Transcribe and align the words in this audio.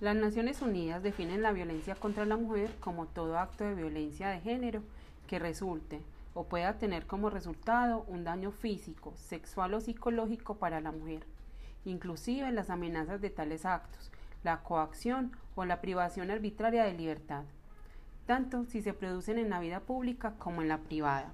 Las 0.00 0.14
Naciones 0.14 0.62
Unidas 0.62 1.02
definen 1.02 1.42
la 1.42 1.50
violencia 1.50 1.96
contra 1.96 2.24
la 2.24 2.36
mujer 2.36 2.70
como 2.78 3.06
todo 3.06 3.36
acto 3.36 3.64
de 3.64 3.74
violencia 3.74 4.28
de 4.28 4.38
género 4.38 4.80
que 5.26 5.40
resulte 5.40 6.00
o 6.34 6.44
pueda 6.44 6.78
tener 6.78 7.04
como 7.04 7.30
resultado 7.30 8.04
un 8.06 8.22
daño 8.22 8.52
físico, 8.52 9.12
sexual 9.16 9.74
o 9.74 9.80
psicológico 9.80 10.54
para 10.54 10.80
la 10.80 10.92
mujer, 10.92 11.26
inclusive 11.84 12.52
las 12.52 12.70
amenazas 12.70 13.20
de 13.20 13.30
tales 13.30 13.66
actos, 13.66 14.12
la 14.44 14.62
coacción 14.62 15.32
o 15.56 15.64
la 15.64 15.80
privación 15.80 16.30
arbitraria 16.30 16.84
de 16.84 16.94
libertad, 16.94 17.42
tanto 18.24 18.66
si 18.66 18.82
se 18.82 18.94
producen 18.94 19.36
en 19.36 19.50
la 19.50 19.58
vida 19.58 19.80
pública 19.80 20.34
como 20.38 20.62
en 20.62 20.68
la 20.68 20.78
privada. 20.78 21.32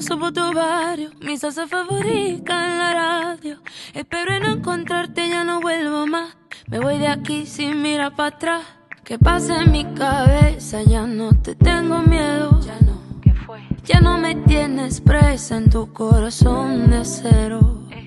Tu 0.00 0.54
barrio, 0.54 1.10
mi 1.20 1.36
salsa 1.36 1.66
favorita 1.66 2.72
en 2.72 2.78
la 2.78 2.94
radio. 2.94 3.58
Espero 3.92 4.32
en 4.32 4.46
encontrarte, 4.46 5.28
ya 5.28 5.44
no 5.44 5.60
vuelvo 5.60 6.06
más. 6.06 6.38
Me 6.68 6.80
voy 6.80 6.96
de 6.96 7.06
aquí 7.06 7.44
sin 7.44 7.82
mirar 7.82 8.16
para 8.16 8.34
atrás. 8.34 8.62
Que 9.04 9.18
pasa 9.18 9.60
en 9.60 9.72
mi 9.72 9.84
cabeza, 9.84 10.82
ya 10.82 11.06
no 11.06 11.32
te 11.42 11.54
tengo 11.54 12.00
miedo. 12.00 12.60
Ya 12.64 12.78
no, 12.80 13.20
¿qué 13.20 13.34
fue? 13.34 13.60
Ya 13.84 14.00
no 14.00 14.16
me 14.16 14.36
tienes 14.36 15.02
presa 15.02 15.58
en 15.58 15.68
tu 15.68 15.92
corazón 15.92 16.88
de 16.88 16.96
acero. 16.96 17.82
Eh, 17.90 18.02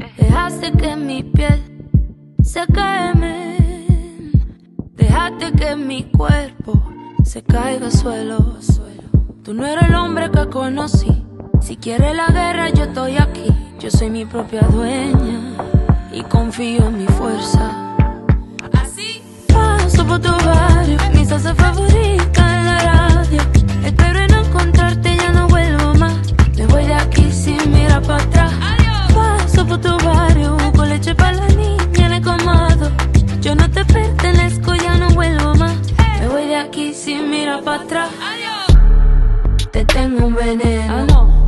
eh. 0.00 0.14
Dejaste 0.18 0.72
que 0.72 0.96
mi 0.96 1.22
piel 1.22 1.62
se 2.42 2.66
queme. 2.66 3.56
Dejaste 4.96 5.52
que 5.52 5.76
mi 5.76 6.04
cuerpo 6.10 6.92
se 7.24 7.42
caiga 7.42 7.86
al 7.86 7.92
suelo. 7.92 8.58
Tú 9.42 9.54
no 9.54 9.64
eres 9.64 9.84
el 9.84 9.94
hombre 9.94 10.30
que 10.30 10.46
conocí. 10.50 11.17
Si 11.60 11.76
quieres 11.76 12.16
la 12.16 12.28
guerra, 12.28 12.70
yo 12.70 12.84
estoy 12.84 13.16
aquí. 13.16 13.46
Yo 13.78 13.90
soy 13.90 14.10
mi 14.10 14.24
propia 14.24 14.62
dueña 14.62 15.40
y 16.12 16.22
confío 16.22 16.86
en 16.86 16.98
mi 16.98 17.06
fuerza. 17.06 17.96
Así 18.72 19.22
paso 19.48 20.04
por 20.06 20.20
tu 20.20 20.30
barrio, 20.30 20.98
mi 21.14 21.24
salsa 21.24 21.54
favorita 21.54 22.58
en 22.58 22.64
la 22.66 22.78
radio. 22.78 23.42
Espero 23.84 24.18
en 24.18 24.34
encontrarte, 24.34 25.16
ya 25.16 25.32
no 25.32 25.48
vuelvo 25.48 25.94
más. 25.94 26.16
Me 26.56 26.66
voy 26.66 26.86
de 26.86 26.94
aquí 26.94 27.30
sin 27.30 27.72
mirar 27.72 28.02
para 28.02 28.22
atrás. 28.22 28.52
Paso 29.14 29.66
por 29.66 29.80
tu 29.80 29.96
barrio, 29.98 30.56
con 30.74 30.88
leche 30.88 31.14
para 31.14 31.32
la 31.32 31.48
niña 31.48 32.06
en 32.06 32.12
el 32.12 32.22
comado. 32.22 32.90
Yo 33.40 33.54
no 33.54 33.70
te 33.70 33.84
pertenezco, 33.84 34.74
ya 34.74 34.96
no 34.96 35.08
vuelvo 35.10 35.54
más. 35.54 35.76
Me 36.20 36.28
voy 36.28 36.46
de 36.46 36.56
aquí 36.56 36.94
sin 36.94 37.30
mirar 37.30 37.62
para 37.62 37.82
atrás. 37.82 38.10
Te 39.70 39.84
tengo 39.84 40.26
un 40.26 40.34
veneno 40.34 41.06
no. 41.06 41.28
en 41.32 41.47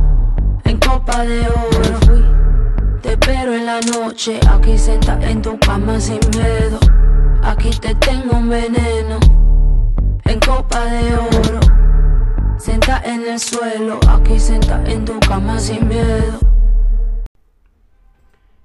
copa 1.11 1.25
de 1.25 1.41
oro. 1.41 2.99
Te 3.01 3.11
espero 3.13 3.53
en 3.53 3.65
la 3.65 3.81
noche, 3.81 4.39
aquí 4.49 4.77
sentada 4.77 5.29
en 5.29 5.41
tu 5.41 5.59
cama 5.59 5.99
sin 5.99 6.19
miedo. 6.31 6.79
Aquí 7.43 7.69
te 7.79 7.95
tengo 7.95 8.37
un 8.37 8.49
veneno 8.49 9.19
en 10.25 10.39
copa 10.39 10.85
de 10.85 11.15
oro. 11.15 11.59
Senta 12.57 13.01
en 13.03 13.27
el 13.27 13.39
suelo, 13.39 13.99
aquí 14.07 14.39
sentada 14.39 14.89
en 14.89 15.03
tu 15.03 15.19
cama 15.19 15.59
sin 15.59 15.87
miedo. 15.87 16.39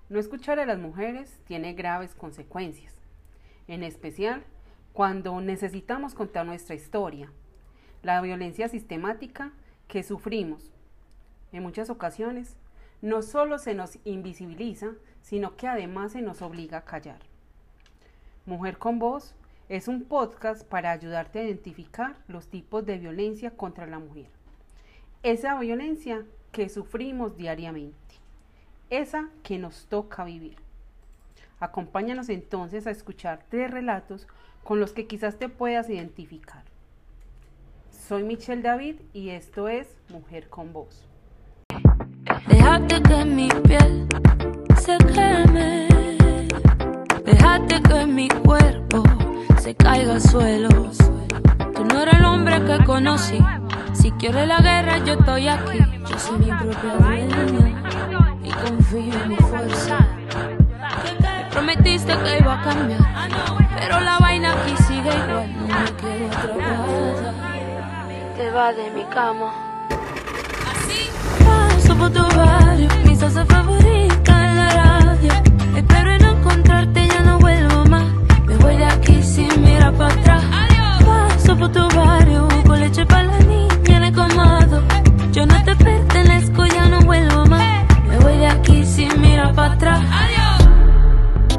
No 0.08 0.20
escuchar 0.20 0.60
a 0.60 0.66
las 0.66 0.78
mujeres 0.78 1.40
tiene 1.46 1.72
graves 1.72 2.14
consecuencias, 2.14 2.94
en 3.66 3.82
especial 3.82 4.44
cuando 4.92 5.40
necesitamos 5.40 6.14
contar 6.14 6.46
nuestra 6.46 6.74
historia, 6.74 7.32
la 8.02 8.20
violencia 8.20 8.68
sistemática 8.68 9.52
que 9.88 10.02
sufrimos. 10.02 10.75
En 11.52 11.62
muchas 11.62 11.90
ocasiones, 11.90 12.56
no 13.02 13.22
solo 13.22 13.58
se 13.58 13.74
nos 13.74 13.98
invisibiliza, 14.04 14.92
sino 15.22 15.56
que 15.56 15.68
además 15.68 16.12
se 16.12 16.22
nos 16.22 16.42
obliga 16.42 16.78
a 16.78 16.84
callar. 16.84 17.20
Mujer 18.46 18.78
con 18.78 18.98
Voz 18.98 19.34
es 19.68 19.88
un 19.88 20.04
podcast 20.04 20.64
para 20.64 20.92
ayudarte 20.92 21.40
a 21.40 21.44
identificar 21.44 22.16
los 22.28 22.48
tipos 22.48 22.86
de 22.86 22.98
violencia 22.98 23.50
contra 23.50 23.86
la 23.86 23.98
mujer. 23.98 24.28
Esa 25.22 25.58
violencia 25.58 26.24
que 26.52 26.68
sufrimos 26.68 27.36
diariamente. 27.36 27.96
Esa 28.88 29.28
que 29.42 29.58
nos 29.58 29.86
toca 29.86 30.24
vivir. 30.24 30.56
Acompáñanos 31.58 32.28
entonces 32.28 32.86
a 32.86 32.92
escuchar 32.92 33.44
tres 33.48 33.70
relatos 33.70 34.28
con 34.62 34.78
los 34.78 34.92
que 34.92 35.06
quizás 35.06 35.38
te 35.38 35.48
puedas 35.48 35.90
identificar. 35.90 36.64
Soy 37.90 38.22
Michelle 38.22 38.62
David 38.62 39.00
y 39.12 39.30
esto 39.30 39.68
es 39.68 39.96
Mujer 40.08 40.48
con 40.48 40.72
Voz. 40.72 41.08
Déjate 42.48 43.02
que 43.02 43.24
mi 43.24 43.48
piel 43.66 44.06
se 44.76 44.96
queme. 44.98 45.88
Déjate 47.24 47.80
que 47.82 48.06
mi 48.06 48.28
cuerpo 48.28 49.02
se 49.58 49.74
caiga 49.74 50.14
al 50.14 50.20
suelo. 50.20 50.68
Tú 51.74 51.84
no 51.84 52.00
eres 52.00 52.14
el 52.14 52.24
hombre 52.24 52.62
que 52.64 52.84
conocí. 52.84 53.38
Si 53.92 54.10
quieres 54.12 54.46
la 54.48 54.60
guerra, 54.60 54.98
yo 55.04 55.14
estoy 55.14 55.48
aquí. 55.48 55.78
Yo 56.08 56.18
soy 56.18 56.38
mi 56.38 56.52
propia 56.52 56.96
dueña 56.98 57.36
y 58.42 58.50
confío 58.50 59.12
en 59.22 59.28
mi 59.28 59.36
fuerza. 59.36 59.98
Me 61.22 61.50
prometiste 61.50 62.12
que 62.18 62.38
iba 62.38 62.60
a 62.60 62.62
cambiar, 62.62 63.00
pero 63.78 64.00
la 64.00 64.18
vaina 64.18 64.52
aquí 64.52 64.76
sigue 64.84 65.10
igual. 65.10 65.52
No 65.56 65.66
me 65.66 65.92
quiero 66.00 66.26
atrapada. 66.26 67.34
Te 68.36 68.50
va 68.50 68.72
de 68.72 68.90
mi 68.90 69.04
cama. 69.04 69.65
Por 71.98 72.10
tu 72.10 72.22
barrio, 72.36 72.88
mi 73.04 73.16
salsa 73.16 73.44
favorita 73.46 74.32
en 74.44 74.56
la 74.56 74.68
radio. 74.68 75.32
Espero 75.76 76.10
en 76.10 76.24
encontrarte, 76.24 77.08
ya 77.08 77.20
no 77.22 77.38
vuelvo 77.38 77.84
más. 77.86 78.04
Me 78.46 78.56
voy 78.56 78.76
de 78.76 78.84
aquí 78.84 79.22
sin 79.22 79.62
mirar 79.62 79.94
para 79.94 80.12
atrás. 80.12 80.44
Paso 81.04 81.56
por 81.56 81.72
tu 81.72 81.88
barrio, 81.96 82.48
con 82.66 82.80
leche 82.80 83.06
para 83.06 83.24
la 83.24 83.38
niña 83.38 83.96
en 83.96 84.04
el 84.04 84.14
comado. 84.14 84.82
Yo 85.32 85.46
no 85.46 85.64
te 85.64 85.74
pertenezco, 85.74 86.66
ya 86.66 86.86
no 86.86 87.00
vuelvo 87.00 87.46
más. 87.46 87.84
Me 88.08 88.18
voy 88.18 88.36
de 88.38 88.46
aquí 88.46 88.84
sin 88.84 89.20
mirar 89.20 89.54
para 89.54 89.72
atrás. 89.72 90.04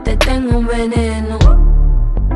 Te 0.03 0.15
tengo 0.17 0.59
un 0.59 0.67
veneno 0.67 1.37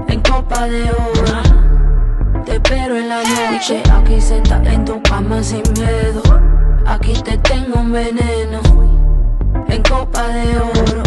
en 0.07 0.19
copa 0.21 0.67
de 0.67 0.83
oro. 0.91 2.43
Te 2.45 2.53
espero 2.53 2.97
en 2.97 3.09
la 3.09 3.23
noche, 3.23 3.83
aquí 3.93 4.19
sentada 4.19 4.73
en 4.73 4.85
tu 4.85 5.01
cama 5.03 5.43
sin 5.43 5.61
miedo. 5.73 6.50
Aquí 6.91 7.13
te 7.23 7.37
tengo 7.37 7.79
un 7.79 7.93
veneno 7.93 8.59
en 9.69 9.81
copa 9.83 10.27
de 10.27 10.57
oro. 10.59 11.03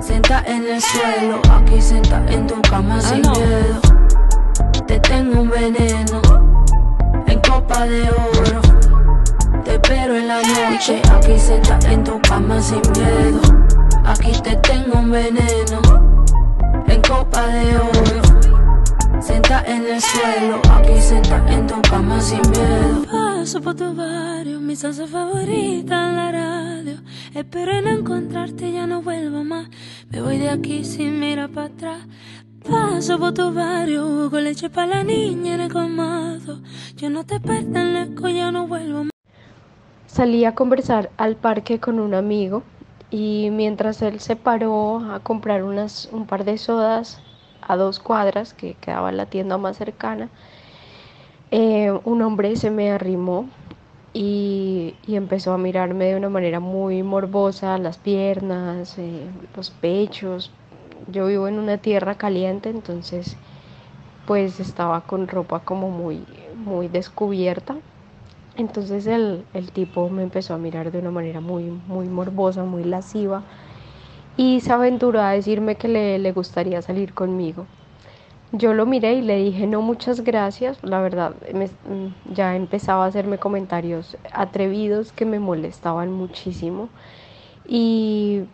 Senta 0.00 0.42
en 0.44 0.66
el 0.66 0.82
suelo, 0.82 1.40
aquí 1.48 1.80
senta 1.80 2.20
en 2.26 2.48
tu 2.48 2.60
cama 2.62 3.00
sin 3.00 3.20
miedo. 3.20 3.80
Te 4.88 4.98
tengo 4.98 5.42
un 5.42 5.48
veneno 5.48 6.20
en 7.28 7.40
copa 7.40 7.86
de 7.86 8.02
oro. 8.10 8.60
Te 9.64 9.74
espero 9.74 10.16
en 10.16 10.26
la 10.26 10.42
noche, 10.42 11.00
aquí 11.14 11.38
senta 11.38 11.78
en 11.88 12.02
tu 12.02 12.20
cama 12.22 12.60
sin 12.60 12.82
miedo. 12.90 13.40
Aquí 14.04 14.32
te 14.42 14.56
tengo 14.56 14.98
un 14.98 15.12
veneno 15.12 15.80
en 16.88 17.02
copa 17.02 17.46
de 17.46 17.76
oro. 17.76 19.20
Senta 19.20 19.62
en 19.68 19.86
el 19.86 20.00
suelo, 20.00 20.60
aquí 20.74 21.00
senta 21.00 21.36
en 21.46 21.68
tu 21.68 21.80
cama 21.82 22.20
sin 22.20 22.40
miedo. 22.50 23.19
Paso 23.50 23.62
por 23.62 23.74
tu 23.74 23.96
barrio, 23.96 24.60
mi 24.60 24.76
salsa 24.76 25.08
favorita 25.08 26.08
en 26.08 26.14
la 26.14 26.30
radio. 26.30 26.98
Espero 27.34 27.72
en 27.72 27.88
encontrarte, 27.88 28.70
ya 28.70 28.86
no 28.86 29.02
vuelvo 29.02 29.42
más. 29.42 29.68
Me 30.08 30.22
voy 30.22 30.38
de 30.38 30.50
aquí 30.50 30.84
sin 30.84 31.18
mirar 31.18 31.50
para 31.50 31.66
atrás. 31.66 32.06
Paso 32.70 33.18
por 33.18 33.34
tu 33.34 33.52
barrio, 33.52 34.30
con 34.30 34.44
leche 34.44 34.70
para 34.70 34.98
la 34.98 35.02
niña 35.02 35.54
en 35.54 35.62
el 35.62 35.72
comado. 35.72 36.60
Yo 36.94 37.10
no 37.10 37.26
te 37.26 37.40
pertenezco, 37.40 38.28
ya 38.28 38.52
no 38.52 38.68
vuelvo 38.68 39.02
más. 39.02 39.12
Salí 40.06 40.44
a 40.44 40.54
conversar 40.54 41.10
al 41.16 41.34
parque 41.34 41.80
con 41.80 41.98
un 41.98 42.14
amigo 42.14 42.62
y 43.10 43.48
mientras 43.50 44.00
él 44.00 44.20
se 44.20 44.36
paró 44.36 45.00
a 45.00 45.18
comprar 45.24 45.64
un 45.64 46.26
par 46.28 46.44
de 46.44 46.56
sodas 46.56 47.20
a 47.62 47.74
dos 47.74 47.98
cuadras, 47.98 48.54
que 48.54 48.74
quedaba 48.74 49.10
la 49.10 49.26
tienda 49.26 49.58
más 49.58 49.76
cercana, 49.76 50.28
eh, 51.50 51.92
un 52.04 52.22
hombre 52.22 52.56
se 52.56 52.70
me 52.70 52.90
arrimó 52.90 53.46
y, 54.12 54.94
empezó 55.08 55.52
a 55.52 55.58
mirarme 55.58 56.06
de 56.06 56.16
una 56.16 56.28
manera 56.28 56.60
muy 56.60 57.02
morbosa, 57.02 57.78
las 57.78 57.98
piernas, 57.98 58.98
eh, 58.98 59.26
los 59.56 59.70
pechos. 59.70 60.50
Yo 61.10 61.26
vivo 61.26 61.48
en 61.48 61.58
una 61.58 61.78
tierra 61.78 62.14
caliente, 62.14 62.70
entonces 62.70 63.36
pues 64.26 64.60
estaba 64.60 65.00
con 65.00 65.26
ropa 65.26 65.60
como 65.60 65.90
muy, 65.90 66.22
muy 66.64 66.88
descubierta. 66.88 67.76
Entonces 68.56 69.06
el, 69.06 69.44
tipo 69.72 70.08
me 70.10 70.22
empezó 70.22 70.54
a 70.54 70.58
mirar 70.58 70.92
de 70.92 70.98
una 70.98 71.10
manera 71.10 71.40
muy, 71.40 71.64
muy 71.64 72.06
morbosa, 72.06 72.62
muy 72.62 72.84
lasciva 72.84 73.42
y 74.36 74.60
se 74.60 74.72
aventuró 74.72 75.20
a 75.20 75.32
decirme 75.32 75.74
que 75.74 75.88
le, 75.88 76.32
gustaría 76.32 76.82
salir 76.82 77.12
conmigo. 77.12 77.66
Yo 78.52 78.74
lo 78.74 78.84
miré 78.84 79.14
y 79.14 79.22
le 79.22 79.36
dije 79.36 79.66
no 79.66 79.80
muchas 79.80 80.22
gracias, 80.22 80.82
la 80.82 81.00
verdad 81.00 81.34
me, 81.54 81.70
ya 82.32 82.56
empezaba 82.56 83.04
a 83.04 83.08
hacerme 83.08 83.38
comentarios 83.38 84.16
atrevidos 84.32 85.12
que 85.12 85.24
me 85.24 85.38
molestaban 85.38 86.10
muchísimo. 86.12 86.88
Y 87.68 88.44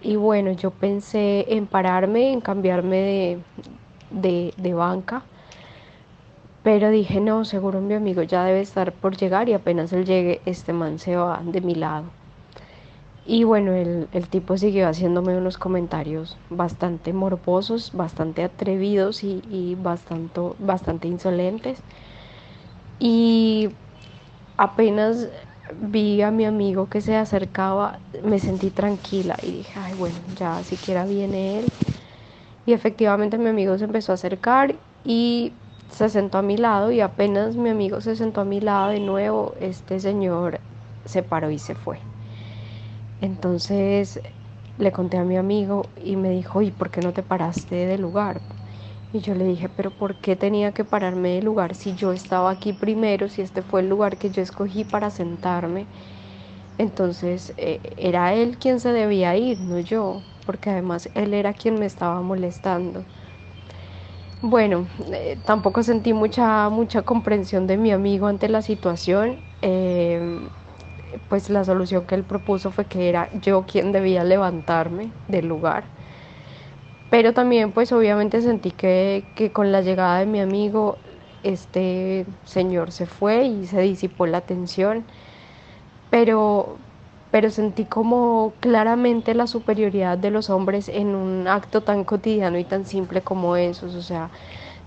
y 0.00 0.16
bueno, 0.16 0.52
yo 0.52 0.70
pensé 0.70 1.46
en 1.48 1.66
pararme, 1.66 2.32
en 2.32 2.40
cambiarme 2.40 2.96
de, 2.98 3.38
de, 4.10 4.54
de 4.56 4.74
banca, 4.74 5.22
pero 6.64 6.90
dije, 6.90 7.20
no, 7.20 7.44
seguro 7.44 7.80
mi 7.80 7.94
amigo 7.94 8.22
ya 8.22 8.44
debe 8.44 8.60
estar 8.60 8.92
por 8.92 9.16
llegar 9.16 9.48
y 9.48 9.52
apenas 9.52 9.92
él 9.92 10.04
llegue, 10.04 10.40
este 10.46 10.72
man 10.72 10.98
se 10.98 11.14
va 11.16 11.40
de 11.44 11.60
mi 11.60 11.74
lado. 11.76 12.06
Y 13.26 13.44
bueno, 13.44 13.72
el, 13.72 14.08
el, 14.12 14.28
tipo 14.28 14.56
siguió 14.58 14.86
haciéndome 14.86 15.36
unos 15.36 15.56
comentarios 15.58 16.36
bastante 16.50 17.12
morbosos, 17.12 17.90
bastante 17.92 18.44
atrevidos 18.44 19.24
y, 19.24 19.42
y 19.50 19.76
bastante, 19.76 20.40
bastante 20.58 21.08
insolentes. 21.08 21.82
Y 22.98 23.68
apenas 24.56 25.28
vi 25.74 26.22
a 26.22 26.30
mi 26.30 26.44
amigo 26.44 26.88
que 26.88 27.00
se 27.00 27.16
acercaba, 27.16 28.00
me 28.22 28.38
sentí 28.38 28.70
tranquila 28.70 29.36
y 29.42 29.52
dije, 29.52 29.72
ay, 29.80 29.94
bueno, 29.94 30.16
ya 30.36 30.62
siquiera 30.64 31.06
viene 31.06 31.60
él. 31.60 31.66
Y 32.66 32.72
efectivamente 32.72 33.38
mi 33.38 33.48
amigo 33.50 33.78
se 33.78 33.84
empezó 33.84 34.12
a 34.12 34.16
acercar 34.16 34.76
y 35.04 35.52
se 35.90 36.08
sentó 36.08 36.38
a 36.38 36.42
mi 36.42 36.56
lado 36.56 36.90
y 36.92 37.00
apenas 37.00 37.56
mi 37.56 37.70
amigo 37.70 38.00
se 38.00 38.16
sentó 38.16 38.40
a 38.42 38.44
mi 38.44 38.60
lado 38.60 38.90
de 38.90 39.00
nuevo, 39.00 39.54
este 39.60 40.00
señor 40.00 40.60
se 41.04 41.22
paró 41.22 41.50
y 41.50 41.58
se 41.58 41.74
fue. 41.74 41.98
Entonces 43.20 44.20
le 44.76 44.92
conté 44.92 45.18
a 45.18 45.24
mi 45.24 45.36
amigo 45.36 45.92
y 45.96 46.16
me 46.16 46.30
dijo, 46.30 46.62
¿y 46.62 46.70
por 46.72 46.90
qué 46.90 47.02
no 47.02 47.12
te 47.12 47.22
paraste 47.22 47.74
del 47.86 48.02
lugar? 48.02 48.42
Y 49.12 49.20
yo 49.20 49.34
le 49.34 49.44
dije, 49.44 49.68
pero 49.68 49.92
¿por 49.96 50.16
qué 50.16 50.36
tenía 50.36 50.72
que 50.72 50.84
pararme 50.84 51.30
del 51.36 51.44
lugar 51.44 51.74
si 51.76 51.94
yo 51.94 52.12
estaba 52.12 52.50
aquí 52.50 52.72
primero, 52.72 53.28
si 53.28 53.42
este 53.42 53.62
fue 53.62 53.80
el 53.82 53.88
lugar 53.88 54.18
que 54.18 54.30
yo 54.30 54.42
escogí 54.42 54.84
para 54.84 55.10
sentarme? 55.10 55.88
Entonces 56.78 57.54
eh, 57.56 57.80
era 57.96 58.34
él 58.34 58.58
quien 58.58 58.80
se 58.80 58.92
debía 58.92 59.36
ir, 59.36 59.60
no 59.60 59.80
yo, 59.80 60.24
porque 60.46 60.70
además 60.70 61.10
él 61.14 61.34
era 61.34 61.54
quien 61.54 61.78
me 61.78 61.86
estaba 61.86 62.22
molestando. 62.22 63.06
Bueno, 64.40 64.88
eh, 65.12 65.40
tampoco 65.44 65.82
sentí 65.82 66.12
mucha, 66.12 66.68
mucha 66.68 67.02
comprensión 67.02 67.66
de 67.66 67.76
mi 67.78 67.92
amigo 67.92 68.26
ante 68.26 68.48
la 68.48 68.60
situación. 68.62 69.42
Eh, 69.62 70.48
pues 71.28 71.50
la 71.50 71.64
solución 71.64 72.06
que 72.06 72.14
él 72.14 72.24
propuso 72.24 72.70
fue 72.72 72.86
que 72.88 73.08
era 73.08 73.30
yo 73.32 73.66
quien 73.66 73.92
debía 73.92 74.24
levantarme 74.24 75.14
del 75.28 75.46
lugar. 75.48 75.90
Pero 77.10 77.32
también 77.34 77.72
pues 77.72 77.92
obviamente 77.92 78.40
sentí 78.42 78.72
que, 78.72 79.30
que 79.34 79.52
con 79.52 79.72
la 79.72 79.82
llegada 79.82 80.18
de 80.18 80.26
mi 80.26 80.40
amigo 80.40 81.02
este 81.42 82.26
señor 82.44 82.90
se 82.92 83.06
fue 83.06 83.44
y 83.44 83.66
se 83.66 83.80
disipó 83.82 84.26
la 84.26 84.40
tensión, 84.42 85.06
pero, 86.10 86.80
pero 87.30 87.50
sentí 87.50 87.86
como 87.86 88.56
claramente 88.60 89.34
la 89.34 89.46
superioridad 89.46 90.18
de 90.18 90.30
los 90.30 90.50
hombres 90.50 90.88
en 90.88 91.14
un 91.14 91.48
acto 91.48 91.82
tan 91.82 92.04
cotidiano 92.04 92.58
y 92.58 92.64
tan 92.64 92.86
simple 92.86 93.22
como 93.22 93.56
esos, 93.56 93.94
o 93.94 94.02
sea, 94.02 94.30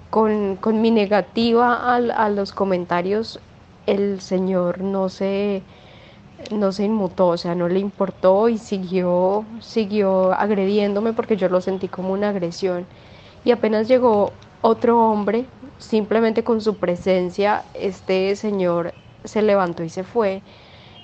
con, 0.09 0.57
con 0.57 0.81
mi 0.81 0.91
negativa 0.91 1.75
a, 1.75 1.97
a 1.97 2.29
los 2.29 2.53
comentarios, 2.53 3.41
el 3.85 4.21
señor 4.21 4.81
no 4.81 5.09
se 5.09 5.65
no 6.51 6.71
se 6.71 6.85
inmutó, 6.85 7.27
o 7.27 7.37
sea, 7.37 7.55
no 7.55 7.67
le 7.67 7.79
importó 7.79 8.49
y 8.49 8.57
siguió, 8.57 9.45
siguió 9.61 10.33
agrediéndome 10.33 11.13
porque 11.13 11.37
yo 11.37 11.49
lo 11.49 11.61
sentí 11.61 11.87
como 11.87 12.13
una 12.13 12.29
agresión. 12.29 12.85
Y 13.43 13.51
apenas 13.51 13.87
llegó 13.87 14.31
otro 14.61 14.99
hombre, 15.09 15.45
simplemente 15.79 16.43
con 16.43 16.61
su 16.61 16.75
presencia, 16.77 17.63
este 17.73 18.35
señor 18.35 18.93
se 19.23 19.41
levantó 19.41 19.83
y 19.83 19.89
se 19.89 20.03
fue. 20.03 20.41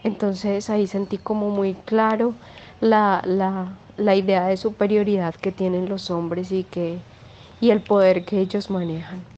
Entonces 0.03 0.69
ahí 0.69 0.87
sentí 0.87 1.17
como 1.17 1.49
muy 1.49 1.73
claro 1.73 2.33
la, 2.81 3.21
la, 3.25 3.77
la 3.97 4.15
idea 4.15 4.45
de 4.47 4.57
superioridad 4.57 5.33
que 5.35 5.51
tienen 5.51 5.89
los 5.89 6.11
hombres 6.11 6.51
y, 6.51 6.63
que, 6.63 6.97
y 7.61 7.71
el 7.71 7.81
poder 7.81 8.25
que 8.25 8.39
ellos 8.39 8.69
manejan. 8.69 9.32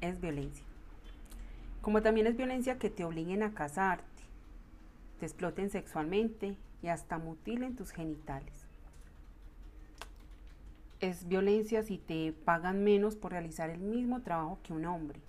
es 0.00 0.20
violencia. 0.20 0.64
Como 1.82 2.02
también 2.02 2.26
es 2.26 2.36
violencia 2.36 2.78
que 2.78 2.90
te 2.90 3.04
obliguen 3.04 3.42
a 3.42 3.54
casarte, 3.54 4.04
te 5.18 5.26
exploten 5.26 5.70
sexualmente 5.70 6.56
y 6.82 6.88
hasta 6.88 7.18
mutilen 7.18 7.76
tus 7.76 7.92
genitales. 7.92 8.66
Es 11.00 11.28
violencia 11.28 11.82
si 11.82 11.96
te 11.96 12.32
pagan 12.32 12.84
menos 12.84 13.16
por 13.16 13.32
realizar 13.32 13.70
el 13.70 13.80
mismo 13.80 14.20
trabajo 14.20 14.58
que 14.62 14.72
un 14.72 14.84
hombre. 14.84 15.20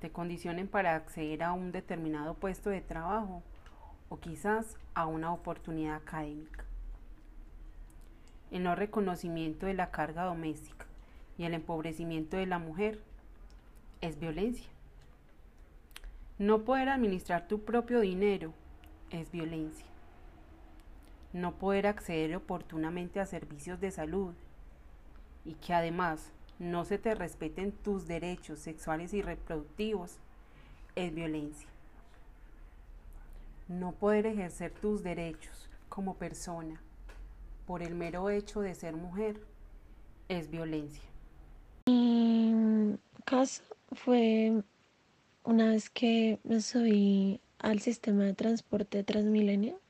Te 0.00 0.10
condicionen 0.10 0.68
para 0.68 0.96
acceder 0.96 1.42
a 1.42 1.52
un 1.52 1.70
determinado 1.70 2.34
puesto 2.34 2.68
de 2.68 2.80
trabajo 2.80 3.42
o 4.08 4.18
quizás 4.18 4.76
a 4.94 5.06
una 5.06 5.32
oportunidad 5.32 5.96
académica. 5.96 6.64
El 8.50 8.64
no 8.64 8.74
reconocimiento 8.74 9.66
de 9.66 9.74
la 9.74 9.90
carga 9.90 10.24
doméstica 10.24 10.86
y 11.42 11.44
el 11.44 11.54
empobrecimiento 11.54 12.36
de 12.36 12.46
la 12.46 12.60
mujer 12.60 13.00
es 14.00 14.20
violencia. 14.20 14.68
No 16.38 16.62
poder 16.62 16.88
administrar 16.88 17.48
tu 17.48 17.64
propio 17.64 17.98
dinero 17.98 18.54
es 19.10 19.32
violencia. 19.32 19.86
No 21.32 21.56
poder 21.56 21.88
acceder 21.88 22.36
oportunamente 22.36 23.18
a 23.18 23.26
servicios 23.26 23.80
de 23.80 23.90
salud 23.90 24.34
y 25.44 25.54
que 25.54 25.74
además 25.74 26.30
no 26.60 26.84
se 26.84 26.98
te 26.98 27.12
respeten 27.12 27.72
tus 27.72 28.06
derechos 28.06 28.60
sexuales 28.60 29.12
y 29.12 29.20
reproductivos 29.20 30.18
es 30.94 31.12
violencia. 31.12 31.66
No 33.66 33.90
poder 33.90 34.26
ejercer 34.26 34.70
tus 34.70 35.02
derechos 35.02 35.68
como 35.88 36.14
persona 36.14 36.80
por 37.66 37.82
el 37.82 37.96
mero 37.96 38.30
hecho 38.30 38.60
de 38.60 38.76
ser 38.76 38.94
mujer 38.94 39.44
es 40.28 40.48
violencia. 40.48 41.11
Mi 41.86 42.98
caso 43.24 43.62
fue 43.92 44.62
una 45.44 45.70
vez 45.70 45.90
que 45.90 46.38
me 46.44 46.60
subí 46.60 47.40
al 47.58 47.80
sistema 47.80 48.24
de 48.24 48.34
transporte 48.34 49.02
Transmilenio. 49.02 49.80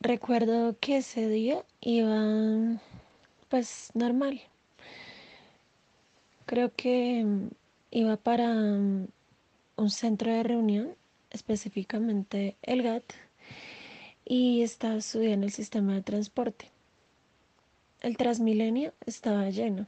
Recuerdo 0.00 0.76
que 0.80 0.98
ese 0.98 1.28
día 1.28 1.64
iba 1.80 2.80
pues 3.48 3.90
normal. 3.94 4.40
Creo 6.46 6.74
que 6.74 7.24
iba 7.90 8.16
para 8.16 8.50
un 8.52 9.90
centro 9.90 10.32
de 10.32 10.42
reunión, 10.42 10.94
específicamente 11.30 12.56
el 12.62 12.82
GAT 12.82 13.04
y 14.24 14.62
estaba 14.62 15.00
subiendo 15.00 15.46
el 15.46 15.52
sistema 15.52 15.94
de 15.94 16.02
transporte. 16.02 16.73
El 18.04 18.18
Transmilenio 18.18 18.92
estaba 19.06 19.48
lleno, 19.48 19.86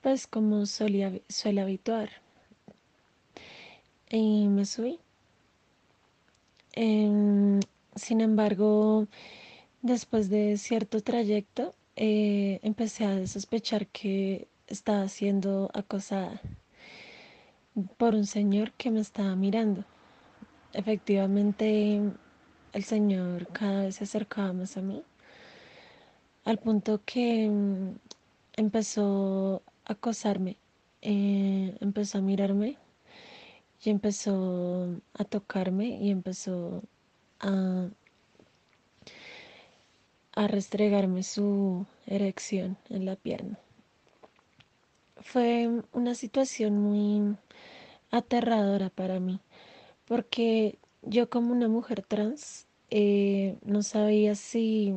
pues 0.00 0.26
como 0.26 0.64
solía, 0.64 1.12
suele 1.28 1.60
habituar. 1.60 2.08
Y 4.08 4.48
me 4.48 4.64
subí. 4.64 4.98
Em, 6.72 7.60
sin 7.94 8.22
embargo, 8.22 9.06
después 9.82 10.30
de 10.30 10.56
cierto 10.56 11.02
trayecto, 11.02 11.74
eh, 11.94 12.58
empecé 12.62 13.04
a 13.04 13.26
sospechar 13.26 13.86
que 13.88 14.48
estaba 14.66 15.06
siendo 15.08 15.70
acosada 15.74 16.40
por 17.98 18.14
un 18.14 18.24
señor 18.24 18.72
que 18.72 18.90
me 18.90 19.00
estaba 19.00 19.36
mirando. 19.36 19.84
Efectivamente, 20.72 22.00
el 22.72 22.84
señor 22.84 23.46
cada 23.48 23.82
vez 23.82 23.96
se 23.96 24.04
acercaba 24.04 24.54
más 24.54 24.78
a 24.78 24.80
mí, 24.80 25.02
al 26.44 26.58
punto 26.58 27.00
que 27.04 27.48
mm, 27.48 27.96
empezó 28.56 29.62
a 29.84 29.92
acosarme, 29.92 30.56
eh, 31.02 31.76
empezó 31.80 32.18
a 32.18 32.20
mirarme 32.22 32.76
y 33.82 33.90
empezó 33.90 34.88
a 35.14 35.24
tocarme 35.24 35.86
y 36.00 36.10
empezó 36.10 36.82
a, 37.40 37.88
a 40.32 40.46
restregarme 40.48 41.22
su 41.22 41.86
erección 42.06 42.76
en 42.88 43.04
la 43.06 43.16
pierna. 43.16 43.58
Fue 45.16 45.82
una 45.92 46.14
situación 46.14 46.78
muy 46.78 47.36
aterradora 48.10 48.90
para 48.90 49.20
mí, 49.20 49.40
porque 50.06 50.78
yo 51.02 51.30
como 51.30 51.52
una 51.52 51.68
mujer 51.68 52.02
trans 52.02 52.66
eh, 52.90 53.56
no 53.64 53.82
sabía 53.82 54.34
si 54.34 54.94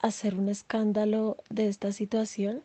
hacer 0.00 0.34
un 0.36 0.48
escándalo 0.48 1.36
de 1.50 1.68
esta 1.68 1.92
situación 1.92 2.62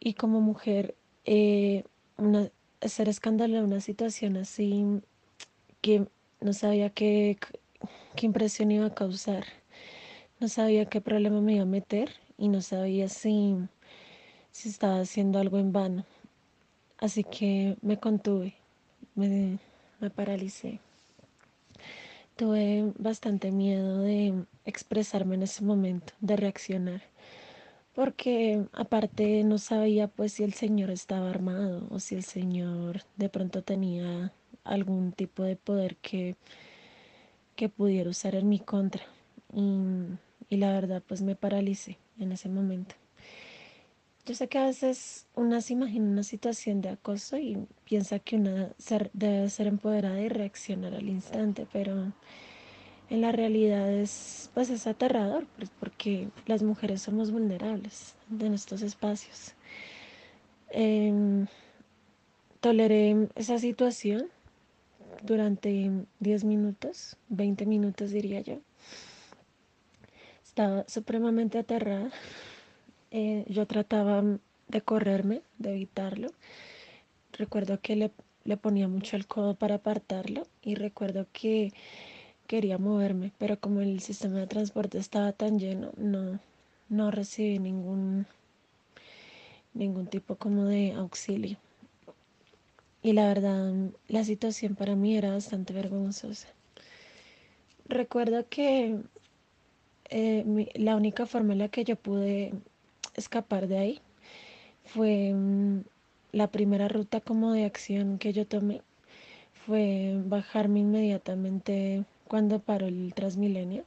y 0.00 0.14
como 0.14 0.40
mujer 0.40 0.94
eh, 1.24 1.84
hacer 2.80 3.08
escándalo 3.08 3.56
de 3.56 3.64
una 3.64 3.80
situación 3.80 4.36
así 4.36 5.02
que 5.80 6.06
no 6.40 6.52
sabía 6.52 6.90
qué, 6.90 7.38
qué 8.14 8.26
impresión 8.26 8.70
iba 8.70 8.86
a 8.86 8.94
causar, 8.94 9.44
no 10.40 10.48
sabía 10.48 10.86
qué 10.86 11.00
problema 11.00 11.40
me 11.40 11.54
iba 11.54 11.62
a 11.62 11.66
meter 11.66 12.10
y 12.38 12.48
no 12.48 12.60
sabía 12.60 13.08
si, 13.08 13.56
si 14.50 14.68
estaba 14.68 15.00
haciendo 15.00 15.38
algo 15.38 15.58
en 15.58 15.72
vano. 15.72 16.04
Así 16.98 17.24
que 17.24 17.76
me 17.82 17.98
contuve, 17.98 18.54
me, 19.14 19.58
me 20.00 20.10
paralicé. 20.10 20.80
Tuve 22.36 22.92
bastante 22.98 23.50
miedo 23.50 24.02
de 24.02 24.44
expresarme 24.66 25.36
en 25.36 25.44
ese 25.44 25.64
momento, 25.64 26.12
de 26.20 26.36
reaccionar, 26.36 27.02
porque 27.94 28.66
aparte 28.72 29.42
no 29.42 29.56
sabía 29.56 30.08
pues 30.08 30.34
si 30.34 30.44
el 30.44 30.52
Señor 30.52 30.90
estaba 30.90 31.30
armado 31.30 31.86
o 31.90 31.98
si 31.98 32.14
el 32.14 32.24
Señor 32.24 33.02
de 33.16 33.30
pronto 33.30 33.62
tenía 33.62 34.32
algún 34.64 35.12
tipo 35.12 35.44
de 35.44 35.56
poder 35.56 35.96
que, 35.96 36.36
que 37.54 37.70
pudiera 37.70 38.10
usar 38.10 38.34
en 38.34 38.50
mi 38.50 38.58
contra. 38.58 39.04
Y, 39.54 39.80
y 40.50 40.56
la 40.58 40.72
verdad 40.72 41.02
pues 41.06 41.22
me 41.22 41.36
paralicé 41.36 41.98
en 42.18 42.32
ese 42.32 42.50
momento. 42.50 42.96
Yo 44.26 44.34
sé 44.34 44.48
que 44.48 44.58
a 44.58 44.66
veces 44.66 45.28
una 45.36 45.60
se 45.60 45.74
imagina 45.74 46.10
una 46.10 46.24
situación 46.24 46.80
de 46.80 46.88
acoso 46.88 47.38
y 47.38 47.64
piensa 47.84 48.18
que 48.18 48.34
una 48.34 48.72
debe 49.12 49.48
ser 49.48 49.68
empoderada 49.68 50.20
y 50.20 50.28
reaccionar 50.28 50.94
al 50.94 51.08
instante, 51.08 51.64
pero 51.72 52.12
en 53.08 53.20
la 53.20 53.30
realidad 53.30 53.88
es, 53.88 54.50
pues 54.52 54.68
es 54.70 54.88
aterrador, 54.88 55.46
pues, 55.56 55.70
porque 55.78 56.28
las 56.46 56.64
mujeres 56.64 57.02
somos 57.02 57.30
vulnerables 57.30 58.16
en 58.40 58.52
estos 58.52 58.82
espacios. 58.82 59.54
Em, 60.70 61.46
toleré 62.60 63.28
esa 63.36 63.60
situación 63.60 64.26
durante 65.22 65.88
10 66.18 66.42
minutos, 66.42 67.16
20 67.28 67.64
minutos 67.64 68.10
diría 68.10 68.40
yo. 68.40 68.58
Estaba 70.42 70.84
supremamente 70.88 71.58
aterrada. 71.58 72.10
Eh, 73.18 73.46
yo 73.48 73.66
trataba 73.66 74.22
de 74.68 74.80
correrme, 74.82 75.40
de 75.56 75.70
evitarlo. 75.70 76.28
Recuerdo 77.32 77.80
que 77.80 77.96
le, 77.96 78.56
ponía 78.58 78.88
mucho 78.88 79.16
el 79.16 79.26
codo 79.26 79.54
para 79.54 79.76
apartarlo 79.76 80.46
y 80.60 80.74
recuerdo 80.74 81.26
que 81.32 81.72
quería 82.46 82.76
moverme, 82.76 83.32
pero 83.38 83.58
como 83.58 83.80
el 83.80 84.00
sistema 84.00 84.40
de 84.40 84.46
transporte 84.46 84.98
estaba 84.98 85.32
tan 85.32 85.58
lleno, 85.58 85.92
no, 85.96 86.38
no 86.90 87.10
recibí 87.10 87.58
ningún, 87.58 88.26
ningún 89.72 90.08
tipo 90.08 90.36
como 90.36 90.64
de 90.64 90.92
auxilio. 90.92 91.56
Y 93.02 93.14
la 93.14 93.28
verdad, 93.28 93.72
la 94.08 94.24
situación 94.24 94.74
para 94.74 94.94
mí 94.94 95.16
era 95.16 95.30
bastante 95.30 95.72
vergonzosa. 95.72 96.48
Recuerdo 97.88 98.44
que 98.50 98.98
eh, 100.10 100.70
la 100.74 100.96
única 100.96 101.24
forma 101.24 101.54
en 101.54 101.60
la 101.60 101.68
que 101.70 101.84
yo 101.84 101.96
pude 101.96 102.52
escapar 103.16 103.68
de 103.68 103.78
ahí 103.78 104.00
fue 104.84 105.32
mm, 105.34 105.82
la 106.32 106.48
primera 106.48 106.88
ruta 106.88 107.20
como 107.20 107.52
de 107.52 107.64
acción 107.64 108.18
que 108.18 108.32
yo 108.32 108.46
tomé 108.46 108.82
fue 109.66 110.20
bajarme 110.24 110.80
inmediatamente 110.80 112.04
cuando 112.28 112.60
paró 112.60 112.86
el 112.86 113.12
Transmilenio 113.14 113.84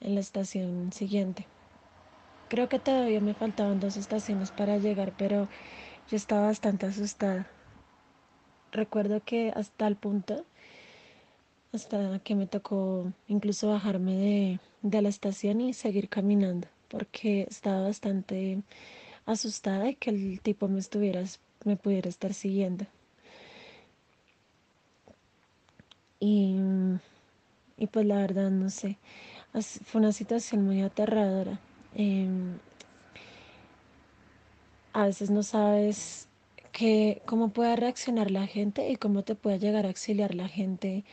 en 0.00 0.14
la 0.14 0.20
estación 0.20 0.92
siguiente. 0.92 1.46
Creo 2.48 2.68
que 2.68 2.78
todavía 2.78 3.20
me 3.20 3.34
faltaban 3.34 3.80
dos 3.80 3.96
estaciones 3.96 4.50
para 4.50 4.76
llegar, 4.78 5.12
pero 5.16 5.48
yo 6.10 6.16
estaba 6.16 6.46
bastante 6.46 6.86
asustada. 6.86 7.46
Recuerdo 8.70 9.22
que 9.24 9.50
hasta 9.56 9.86
el 9.86 9.96
punto, 9.96 10.44
hasta 11.72 12.18
que 12.18 12.34
me 12.34 12.46
tocó 12.46 13.12
incluso 13.28 13.70
bajarme 13.70 14.16
de, 14.16 14.60
de 14.82 15.02
la 15.02 15.08
estación 15.08 15.60
y 15.60 15.72
seguir 15.72 16.08
caminando, 16.08 16.68
porque 16.94 17.42
estaba 17.50 17.80
bastante 17.82 18.62
asustada 19.26 19.80
de 19.84 19.96
que 19.96 20.10
el 20.10 20.40
tipo 20.40 20.68
me 20.68 20.78
estuviera, 20.78 21.24
me 21.64 21.76
pudiera 21.76 22.08
estar 22.08 22.34
siguiendo. 22.34 22.86
Y 26.20 26.56
y 27.76 27.86
pues 27.88 28.06
la 28.06 28.16
verdad 28.16 28.50
no 28.50 28.70
sé, 28.70 28.98
fue 29.84 30.00
una 30.00 30.12
situación 30.12 30.64
muy 30.64 30.82
aterradora. 30.82 31.58
Em, 31.94 32.58
a 34.92 35.06
veces 35.06 35.30
no 35.30 35.42
sabes 35.42 36.28
que, 36.72 37.22
cómo 37.26 37.48
puede 37.50 37.76
reaccionar 37.76 38.30
la 38.30 38.46
gente 38.46 38.88
y 38.90 38.96
cómo 38.96 39.22
te 39.22 39.34
puede 39.34 39.58
llegar 39.58 39.86
a 39.86 39.88
auxiliar 39.88 40.34
la 40.34 40.48
gente 40.48 41.04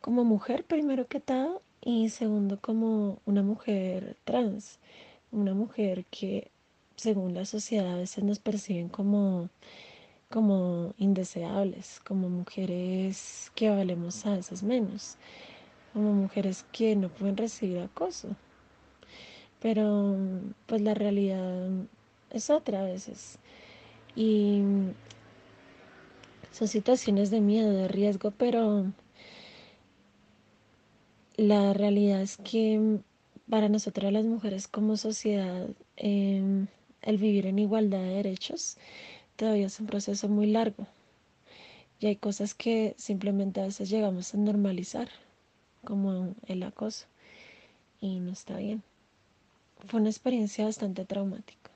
como 0.00 0.24
mujer, 0.24 0.64
primero 0.64 1.06
que 1.06 1.20
todo, 1.20 1.62
y 1.82 2.08
segundo 2.08 2.58
como 2.60 3.18
una 3.26 3.42
mujer 3.42 4.16
trans, 4.24 4.78
una 5.30 5.54
mujer 5.54 6.04
que 6.06 6.50
según 6.96 7.34
la 7.34 7.44
sociedad 7.44 7.92
a 7.92 7.96
veces 7.96 8.24
nos 8.24 8.38
perciben 8.38 8.88
como, 8.88 9.50
como 10.30 10.94
indeseables, 10.98 12.00
como 12.06 12.28
mujeres 12.28 13.52
que 13.54 13.70
valemos 13.70 14.24
a 14.26 14.36
veces 14.36 14.62
menos 14.62 15.18
como 15.92 16.12
mujeres 16.12 16.64
que 16.72 16.96
no 16.96 17.08
pueden 17.08 17.36
recibir 17.36 17.78
acoso. 17.80 18.28
Pero 19.60 20.16
pues 20.66 20.80
la 20.80 20.94
realidad 20.94 21.68
es 22.30 22.50
otra 22.50 22.80
a 22.80 22.84
veces. 22.84 23.38
Y 24.16 24.62
son 26.50 26.68
situaciones 26.68 27.30
de 27.30 27.40
miedo, 27.40 27.70
de 27.70 27.88
riesgo, 27.88 28.32
pero 28.32 28.86
la 31.42 31.72
realidad 31.72 32.22
es 32.22 32.36
que 32.36 33.00
para 33.50 33.68
nosotras 33.68 34.12
las 34.12 34.24
mujeres 34.24 34.68
como 34.68 34.96
sociedad, 34.96 35.68
em, 35.96 36.68
el 37.02 37.18
vivir 37.18 37.46
en 37.46 37.58
igualdad 37.58 37.98
de 37.98 38.14
derechos 38.14 38.76
todavía 39.36 39.66
es 39.66 39.80
un 39.80 39.86
proceso 39.86 40.28
muy 40.28 40.46
largo. 40.46 40.86
Y 41.98 42.06
hay 42.06 42.16
cosas 42.16 42.54
que 42.54 42.94
simplemente 42.96 43.60
a 43.60 43.64
veces 43.64 43.90
llegamos 43.90 44.34
a 44.34 44.38
normalizar 44.38 45.08
como 45.84 46.34
el 46.46 46.62
acoso 46.62 47.06
y 48.00 48.20
no 48.20 48.32
está 48.32 48.56
bien. 48.56 48.82
Fue 49.86 50.00
una 50.00 50.10
experiencia 50.10 50.64
bastante 50.64 51.04
traumática. 51.04 51.70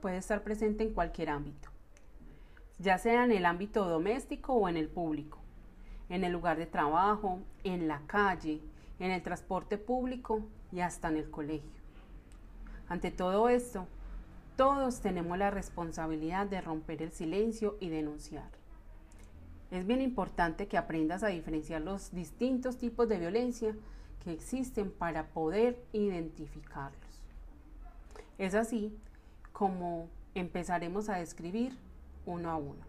Puede 0.00 0.18
estar 0.18 0.42
presente 0.42 0.84
en 0.84 0.94
cualquier 0.94 1.30
ámbito, 1.30 1.68
ya 2.78 2.98
sea 2.98 3.24
en 3.24 3.32
el 3.32 3.46
ámbito 3.46 3.84
doméstico 3.84 4.54
o 4.54 4.68
en 4.68 4.76
el 4.76 4.88
público, 4.88 5.38
en 6.08 6.24
el 6.24 6.32
lugar 6.32 6.56
de 6.56 6.66
trabajo, 6.66 7.40
en 7.64 7.88
la 7.88 8.00
calle, 8.06 8.60
en 8.98 9.10
el 9.10 9.22
transporte 9.22 9.78
público 9.78 10.42
y 10.72 10.80
hasta 10.80 11.08
en 11.08 11.16
el 11.16 11.30
colegio. 11.30 11.78
Ante 12.88 13.10
todo 13.10 13.48
esto, 13.48 13.86
todos 14.56 15.00
tenemos 15.00 15.38
la 15.38 15.50
responsabilidad 15.50 16.46
de 16.46 16.60
romper 16.60 17.02
el 17.02 17.12
silencio 17.12 17.76
y 17.80 17.90
denunciar. 17.90 18.50
Es 19.70 19.86
bien 19.86 20.00
importante 20.00 20.66
que 20.66 20.78
aprendas 20.78 21.22
a 21.22 21.28
diferenciar 21.28 21.82
los 21.82 22.12
distintos 22.12 22.78
tipos 22.78 23.08
de 23.08 23.18
violencia 23.18 23.76
que 24.24 24.32
existen 24.32 24.90
para 24.90 25.28
poder 25.28 25.84
identificarlos. 25.92 27.20
Es 28.38 28.54
así 28.54 28.96
como 29.58 30.08
empezaremos 30.36 31.08
a 31.08 31.16
describir 31.16 31.76
uno 32.26 32.48
a 32.48 32.56
uno. 32.56 32.86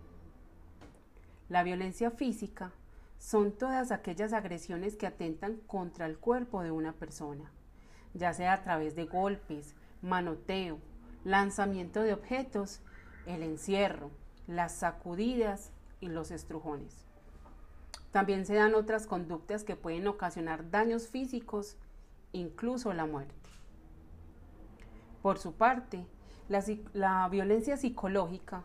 La 1.47 1.63
violencia 1.63 2.11
física 2.11 2.71
son 3.17 3.53
todas 3.53 3.91
aquellas 3.91 4.33
agresiones 4.33 4.95
que 4.95 5.07
atentan 5.07 5.55
contra 5.65 6.05
el 6.05 6.19
cuerpo 6.19 6.61
de 6.61 6.69
una 6.69 6.93
persona, 6.93 7.51
ya 8.13 8.35
sea 8.35 8.53
a 8.53 8.61
través 8.61 8.95
de 8.95 9.05
golpes, 9.05 9.73
manoteo, 10.03 10.77
lanzamiento 11.23 12.03
de 12.03 12.13
objetos, 12.13 12.81
el 13.25 13.41
encierro, 13.41 14.11
las 14.45 14.75
sacudidas 14.75 15.71
y 16.01 16.09
los 16.09 16.29
estrujones. 16.29 17.07
También 18.11 18.45
se 18.45 18.53
dan 18.53 18.75
otras 18.75 19.07
conductas 19.07 19.63
que 19.63 19.75
pueden 19.75 20.07
ocasionar 20.07 20.69
daños 20.69 21.07
físicos, 21.07 21.77
incluso 22.31 22.93
la 22.93 23.07
muerte. 23.07 23.49
Por 25.23 25.39
su 25.39 25.53
parte, 25.53 26.05
la, 26.49 27.29
violencia 27.29 27.77
psicológica 27.77 28.63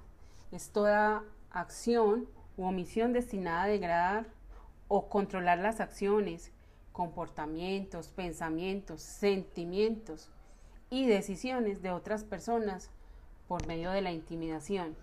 es 0.53 0.70
toda 0.70 1.23
acción 1.51 2.27
u 2.57 2.64
omisión 2.64 3.12
destinada 3.12 3.64
a 3.64 3.68
degradar 3.68 4.27
o 4.88 5.09
controlar 5.09 5.59
las 5.59 5.81
acciones, 5.81 6.51
comportamientos, 6.92 8.09
pensamientos, 8.09 9.03
sentimientos 9.03 10.31
y 10.88 11.07
decisiones 11.07 11.83
de 11.83 11.90
otras 11.90 12.25
personas 12.25 12.90
por 13.49 13.66
medio 13.66 13.90
de 13.90 14.01
la 14.01 14.12
intimidación, 14.12 14.97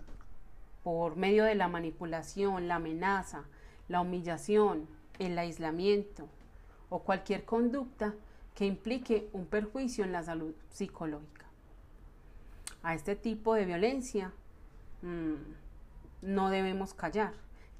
por 0.82 1.16
medio 1.16 1.44
de 1.44 1.54
la 1.54 1.68
manipulación, 1.68 2.66
la 2.66 2.76
amenaza, 2.76 3.44
la 3.88 4.00
humillación, 4.00 4.88
el 5.18 5.38
aislamiento 5.38 6.26
o 6.88 7.00
cualquier 7.00 7.44
conducta 7.44 8.14
que 8.56 8.66
implique 8.66 9.28
un 9.32 9.46
perjuicio 9.46 10.04
en 10.04 10.12
la 10.12 10.22
salud 10.24 10.54
psicológica. 10.70 11.41
A 12.82 12.94
este 12.94 13.14
tipo 13.14 13.54
de 13.54 13.64
violencia 13.64 14.32
mmm, 15.02 15.34
no 16.22 16.50
debemos 16.50 16.94
callar, 16.94 17.32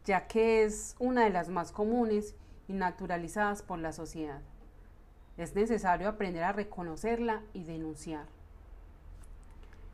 ya 0.05 0.27
que 0.27 0.65
es 0.65 0.97
una 0.99 1.25
de 1.25 1.31
las 1.31 1.49
más 1.49 1.73
comunes 1.73 2.35
y 2.69 2.73
naturalizadas 2.73 3.63
por 3.63 3.79
la 3.79 3.93
sociedad. 3.93 4.41
Es 5.37 5.55
necesario 5.55 6.09
aprender 6.09 6.45
a 6.45 6.53
reconocerla 6.53 7.43
y 7.53 7.65
denunciar. 7.65 8.27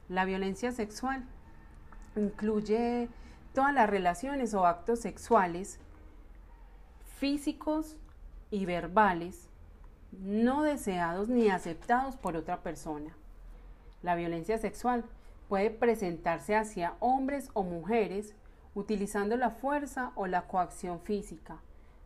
La 0.09 0.25
violencia 0.25 0.73
sexual 0.73 1.25
incluye 2.17 3.09
todas 3.55 3.75
las 3.75 3.89
relaciones 3.89 4.55
o 4.55 4.67
actos 4.67 5.01
sexuales 5.01 5.79
físicos 7.19 7.97
y 8.51 8.65
verbales 8.65 9.49
no 10.13 10.63
deseados 10.63 11.29
ni 11.29 11.49
aceptados 11.49 12.17
por 12.17 12.37
otra 12.37 12.63
persona. 12.63 13.18
La 14.03 14.15
violencia 14.15 14.59
sexual 14.59 15.05
puede 15.49 15.71
presentarse 15.71 16.55
hacia 16.55 16.95
hombres 17.01 17.51
o 17.55 17.63
mujeres 17.65 18.35
utilizando 18.75 19.37
la 19.37 19.51
fuerza 19.51 20.13
o 20.15 20.27
la 20.27 20.43
coacción 20.43 21.01
física, 21.01 21.59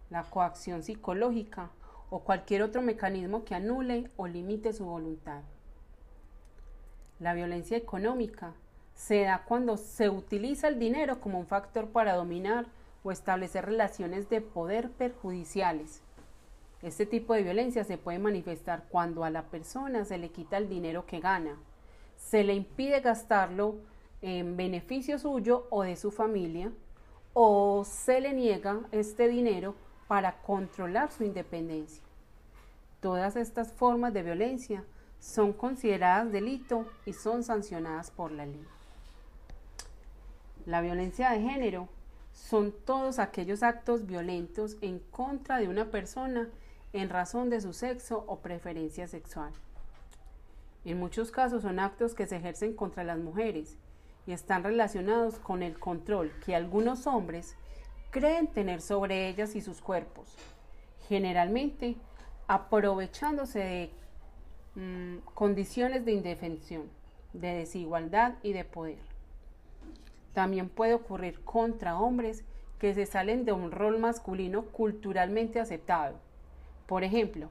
la 0.09 0.23
coacción 0.25 0.83
psicológica 0.83 1.71
o 2.09 2.21
cualquier 2.21 2.63
otro 2.63 2.83
mecanismo 2.83 3.45
que 3.45 3.55
anule 3.55 4.11
o 4.17 4.27
limite 4.27 4.73
su 4.73 4.85
voluntad. 4.85 5.43
La 7.19 7.35
violencia 7.35 7.77
económica 7.77 8.55
se 8.95 9.23
da 9.23 9.45
cuando 9.45 9.77
se 9.77 10.09
utiliza 10.09 10.69
el 10.69 10.79
dinero 10.79 11.21
como 11.21 11.39
un 11.39 11.47
factor 11.47 11.89
para 11.89 12.15
dominar 12.15 12.67
o 13.05 13.13
establecer 13.13 13.67
relaciones 13.67 14.29
de 14.29 14.41
poder 14.41 14.91
perjudiciales. 14.91 16.03
Este 16.83 17.07
tipo 17.07 17.35
de 17.35 17.43
violencia 17.43 17.85
se 17.85 17.99
puede 17.99 18.19
manifestar 18.19 18.85
cuando 18.89 19.25
a 19.25 19.31
la 19.31 19.45
persona 19.45 20.05
se 20.05 20.19
le 20.19 20.31
quita 20.31 20.57
el 20.57 20.69
dinero 20.69 21.07
que 21.07 21.21
gana, 21.21 21.57
se 22.25 22.45
le 22.45 22.55
impide 22.55 23.01
gastarlo 23.01 23.77
en 24.23 24.57
beneficio 24.57 25.19
suyo 25.19 25.67
o 25.71 25.83
de 25.83 25.97
su 25.97 26.11
familia, 26.11 26.73
o 27.35 27.85
se 27.85 28.21
le 28.21 28.33
niega 28.33 28.81
este 28.93 29.29
dinero 29.29 29.75
para 30.07 30.41
controlar 30.43 31.11
su 31.11 31.25
independencia. 31.25 32.03
Todas 33.01 33.37
estas 33.37 33.73
formas 33.73 34.13
de 34.13 34.23
violencia 34.23 34.85
son 35.19 35.53
consideradas 35.53 36.31
delito 36.31 36.87
y 37.07 37.13
son 37.13 37.43
sancionadas 37.43 38.11
por 38.11 38.31
la 38.31 38.47
ley. 38.47 38.65
La 40.67 40.81
violencia 40.81 41.31
de 41.31 41.41
género 41.41 41.89
son 42.33 42.73
todos 42.73 43.19
aquellos 43.19 43.63
actos 43.63 44.07
violentos 44.07 44.77
en 44.81 44.99
contra 44.99 45.59
de 45.59 45.69
una 45.69 45.91
persona 45.91 46.49
en 46.93 47.09
razón 47.09 47.51
de 47.51 47.61
su 47.61 47.73
sexo 47.73 48.25
o 48.27 48.39
preferencia 48.39 49.09
sexual. 49.09 49.53
En 50.85 50.99
muchos 50.99 51.31
casos 51.31 51.63
son 51.63 51.79
actos 51.79 52.15
que 52.15 52.27
se 52.27 52.37
ejercen 52.37 52.75
contra 52.75 53.05
las 53.05 53.19
mujeres 53.19 53.79
y 54.27 54.33
están 54.33 54.65
relacionados 54.65 55.39
con 55.39 55.63
el 55.63 55.79
control 55.79 56.33
que 56.45 56.57
algunos 56.57 57.07
hombres 57.07 57.57
creen 58.11 58.49
tener 58.49 58.81
sobre 58.81 59.29
ellas 59.29 59.55
y 59.55 59.61
sus 59.61 59.81
cuerpos, 59.81 60.37
generalmente 61.09 61.97
aprovechándose 62.47 63.59
de 63.59 63.91
mmm, 64.75 65.19
condiciones 65.35 66.05
de 66.05 66.13
indefensión, 66.13 66.91
de 67.33 67.55
desigualdad 67.55 68.35
y 68.43 68.53
de 68.53 68.65
poder. 68.65 68.99
También 70.33 70.69
puede 70.69 70.95
ocurrir 70.95 71.45
contra 71.45 71.99
hombres 71.99 72.45
que 72.79 72.95
se 72.95 73.07
salen 73.07 73.45
de 73.45 73.53
un 73.53 73.71
rol 73.71 73.99
masculino 73.99 74.63
culturalmente 74.67 75.61
aceptado. 75.61 76.19
Por 76.87 77.05
ejemplo, 77.05 77.49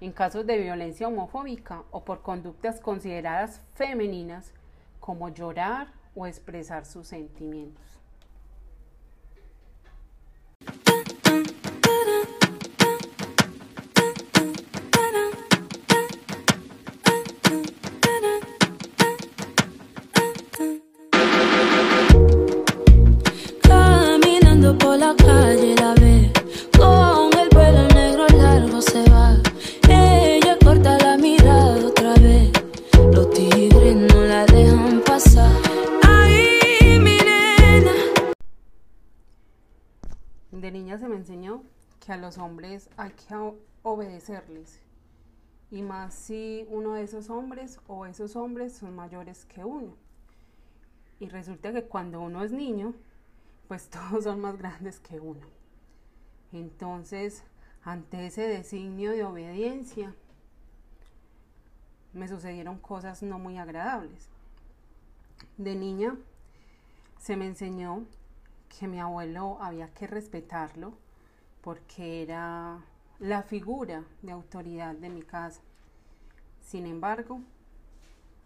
en 0.00 0.12
casos 0.12 0.46
de 0.46 0.58
violencia 0.58 1.08
homofóbica 1.08 1.82
o 1.90 2.04
por 2.04 2.22
conductas 2.22 2.80
consideradas 2.80 3.60
femeninas 3.74 4.52
como 5.00 5.28
llorar 5.28 5.92
o 6.14 6.26
expresar 6.26 6.84
sus 6.84 7.08
sentimientos. 7.08 7.97
De 40.68 40.72
niña 40.72 40.98
se 40.98 41.08
me 41.08 41.16
enseñó 41.16 41.62
que 41.98 42.12
a 42.12 42.18
los 42.18 42.36
hombres 42.36 42.90
hay 42.98 43.12
que 43.12 43.34
obedecerles. 43.82 44.82
Y 45.70 45.80
más 45.80 46.12
si 46.12 46.66
uno 46.68 46.92
de 46.92 47.04
esos 47.04 47.30
hombres 47.30 47.80
o 47.86 48.04
esos 48.04 48.36
hombres 48.36 48.74
son 48.74 48.94
mayores 48.94 49.46
que 49.46 49.64
uno. 49.64 49.96
Y 51.20 51.30
resulta 51.30 51.72
que 51.72 51.84
cuando 51.84 52.20
uno 52.20 52.44
es 52.44 52.52
niño, 52.52 52.92
pues 53.66 53.88
todos 54.10 54.24
son 54.24 54.42
más 54.42 54.58
grandes 54.58 55.00
que 55.00 55.18
uno. 55.18 55.46
Entonces, 56.52 57.44
ante 57.82 58.26
ese 58.26 58.42
designio 58.42 59.12
de 59.12 59.24
obediencia, 59.24 60.14
me 62.12 62.28
sucedieron 62.28 62.76
cosas 62.78 63.22
no 63.22 63.38
muy 63.38 63.56
agradables. 63.56 64.28
De 65.56 65.74
niña 65.74 66.14
se 67.18 67.38
me 67.38 67.46
enseñó 67.46 68.04
que 68.68 68.88
mi 68.88 69.00
abuelo 69.00 69.58
había 69.60 69.92
que 69.94 70.06
respetarlo 70.06 70.94
porque 71.62 72.22
era 72.22 72.78
la 73.18 73.42
figura 73.42 74.04
de 74.22 74.32
autoridad 74.32 74.94
de 74.94 75.08
mi 75.08 75.22
casa. 75.22 75.60
Sin 76.60 76.86
embargo, 76.86 77.40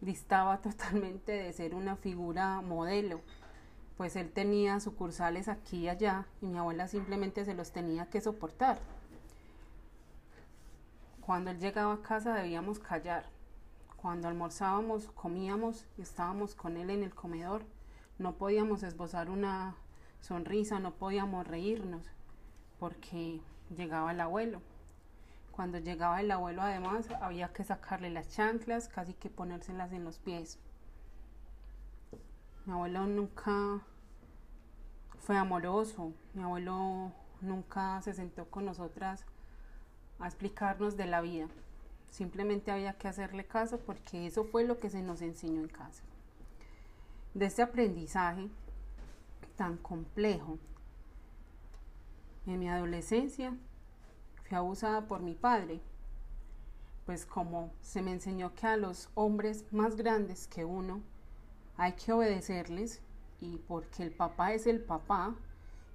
distaba 0.01 0.59
totalmente 0.61 1.33
de 1.33 1.53
ser 1.53 1.75
una 1.75 1.97
figura 1.97 2.61
modelo, 2.61 3.21
pues 3.97 4.17
él 4.17 4.31
tenía 4.33 4.81
sucursales 4.81 5.49
aquí 5.49 5.81
y 5.81 5.89
allá 5.89 6.27
y 6.41 6.47
mi 6.47 6.59
abuela 6.59 6.89
simplemente 6.89 7.45
se 7.45 7.55
los 7.55 7.73
tenía 7.73 8.07
que 8.07 8.21
soportar. 8.21 8.79
Cuando 11.21 11.51
él 11.51 11.61
llegaba 11.61 11.95
a 11.95 12.03
casa 12.03 12.35
debíamos 12.35 12.79
callar. 12.81 13.27
Cuando 13.97 14.27
almorzábamos, 14.27 15.07
comíamos 15.15 15.87
y 15.97 16.03
estábamos 16.03 16.57
con 16.57 16.77
él 16.77 16.91
en 16.91 17.05
el 17.05 17.15
comedor, 17.15 17.63
no 18.19 18.33
podíamos 18.33 18.83
esbozar 18.83 19.31
una 19.31 19.77
sonrisa, 20.23 20.79
no 20.79 20.95
podíamos 20.95 21.47
reírnos, 21.47 22.07
porque 22.79 23.41
llegaba 23.77 24.13
el 24.13 24.21
abuelo. 24.21 24.63
Cuando 25.51 25.79
llegaba 25.79 26.21
el 26.21 26.31
abuelo 26.31 26.63
además 26.63 27.11
había 27.21 27.53
que 27.53 27.65
sacarle 27.65 28.09
las 28.09 28.31
chanclas, 28.31 28.89
casi 28.89 29.13
que 29.13 29.29
ponérselas 29.29 29.93
en 29.93 30.05
los 30.05 30.19
pies. 30.19 30.59
Mi 32.65 32.73
abuelo 32.73 33.07
nunca 33.07 33.81
fue 35.19 35.37
amoroso, 35.37 36.13
mi 36.33 36.43
abuelo 36.43 37.13
nunca 37.41 38.01
se 38.03 38.15
sentó 38.15 38.47
con 38.47 38.65
nosotras 38.65 39.27
a 40.21 40.27
explicarnos 40.27 40.97
de 40.97 41.07
la 41.07 41.21
vida. 41.21 41.49
Simplemente 42.11 42.71
había 42.71 42.95
que 42.95 43.09
hacerle 43.09 43.45
caso 43.45 43.81
porque 43.81 44.27
eso 44.27 44.45
fue 44.45 44.65
lo 44.65 44.79
que 44.79 44.91
se 44.91 45.03
nos 45.03 45.21
enseñó 45.21 45.61
en 45.61 45.69
casa. 45.69 46.05
De 47.35 47.47
este 47.47 47.63
aprendizaje 47.63 48.49
tan 49.63 49.77
complejo, 49.77 50.59
en 52.47 52.59
mi 52.59 52.69
adolescencia 52.69 53.57
fui 54.43 54.57
abusada 54.57 55.07
por 55.07 55.23
mi 55.23 55.37
padre, 55.37 55.81
pues 57.07 57.25
como 57.25 57.71
se 57.81 58.03
me 58.03 58.11
enseñó 58.11 58.57
que 58.57 58.67
a 58.67 58.77
los 58.77 59.09
hombres 59.15 59.65
más 59.71 59.95
grandes 59.95 60.49
que 60.49 60.65
uno 60.65 61.01
hay 61.77 61.93
que 61.93 62.13
obedecerles 62.13 63.03
y 63.41 63.59
porque 63.69 64.03
el 64.03 64.11
papá 64.11 64.53
es 64.53 64.67
el 64.67 64.81
papá 64.81 65.37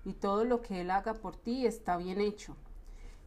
y 0.06 0.14
todo 0.14 0.46
lo 0.46 0.62
que 0.62 0.80
él 0.80 0.90
haga 0.90 1.16
por 1.16 1.36
ti 1.36 1.66
está 1.66 1.98
bien 1.98 2.22
hecho. 2.22 2.56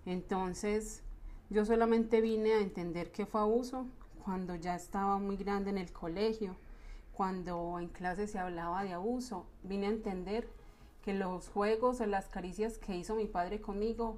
Entonces 0.07 1.03
yo 1.51 1.67
solamente 1.67 2.23
vine 2.23 2.55
a 2.55 2.63
entender 2.63 3.13
que 3.13 3.27
fue 3.27 3.43
abuso 3.43 3.85
cuando 4.25 4.55
ya 4.55 4.75
estaba 4.75 5.19
muy 5.19 5.37
grande 5.37 5.69
en 5.69 5.77
el 5.77 5.93
colegio, 5.93 6.57
cuando 7.13 7.79
en 7.79 7.89
clase 7.89 8.27
se 8.27 8.39
hablaba 8.39 8.83
de 8.83 8.93
abuso, 8.93 9.47
vine 9.63 9.87
a 9.87 9.91
entender 9.91 10.49
que 11.03 11.15
los 11.15 11.49
juegos 11.49 12.01
o 12.01 12.07
las 12.07 12.27
caricias 12.27 12.79
que 12.79 12.97
hizo 12.97 13.15
mi 13.15 13.27
padre 13.27 13.61
conmigo 13.61 14.17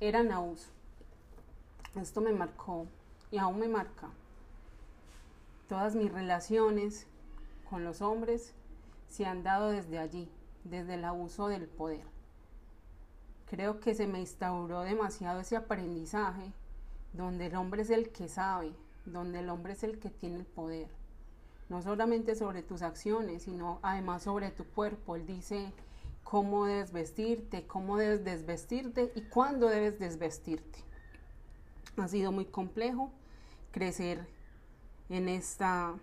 eran 0.00 0.32
abuso. 0.32 0.68
Esto 1.96 2.20
me 2.20 2.32
marcó 2.32 2.86
y 3.30 3.38
aún 3.38 3.58
me 3.58 3.68
marca. 3.68 4.08
Todas 5.68 5.94
mis 5.94 6.12
relaciones 6.12 7.06
con 7.68 7.84
los 7.84 8.00
hombres 8.00 8.54
se 9.08 9.26
han 9.26 9.42
dado 9.42 9.70
desde 9.70 9.98
allí, 9.98 10.30
desde 10.64 10.94
el 10.94 11.04
abuso 11.04 11.48
del 11.48 11.66
poder. 11.66 12.04
Creo 13.46 13.80
que 13.80 13.94
se 13.94 14.06
me 14.06 14.20
instauró 14.20 14.82
demasiado 14.82 15.40
ese 15.40 15.56
aprendizaje 15.56 16.52
donde 17.12 17.46
el 17.46 17.56
hombre 17.56 17.82
es 17.82 17.90
el 17.90 18.10
que 18.10 18.28
sabe, 18.28 18.72
donde 19.06 19.40
el 19.40 19.48
hombre 19.48 19.72
es 19.72 19.82
el 19.82 19.98
que 19.98 20.10
tiene 20.10 20.36
el 20.36 20.46
poder. 20.46 20.97
No 21.68 21.82
solamente 21.82 22.34
sobre 22.34 22.62
tus 22.62 22.82
acciones, 22.82 23.42
sino 23.42 23.78
además 23.82 24.22
sobre 24.22 24.50
tu 24.50 24.64
cuerpo. 24.64 25.16
Él 25.16 25.26
dice 25.26 25.72
cómo 26.24 26.66
debes 26.66 26.92
vestirte, 26.92 27.66
cómo 27.66 27.96
debes 27.96 28.24
desvestirte 28.24 29.12
y 29.14 29.22
cuándo 29.22 29.68
debes 29.68 29.98
desvestirte. 29.98 30.78
Ha 31.96 32.08
sido 32.08 32.32
muy 32.32 32.46
complejo 32.46 33.10
crecer 33.72 34.26
en 35.08 35.28
esta, 35.28 35.94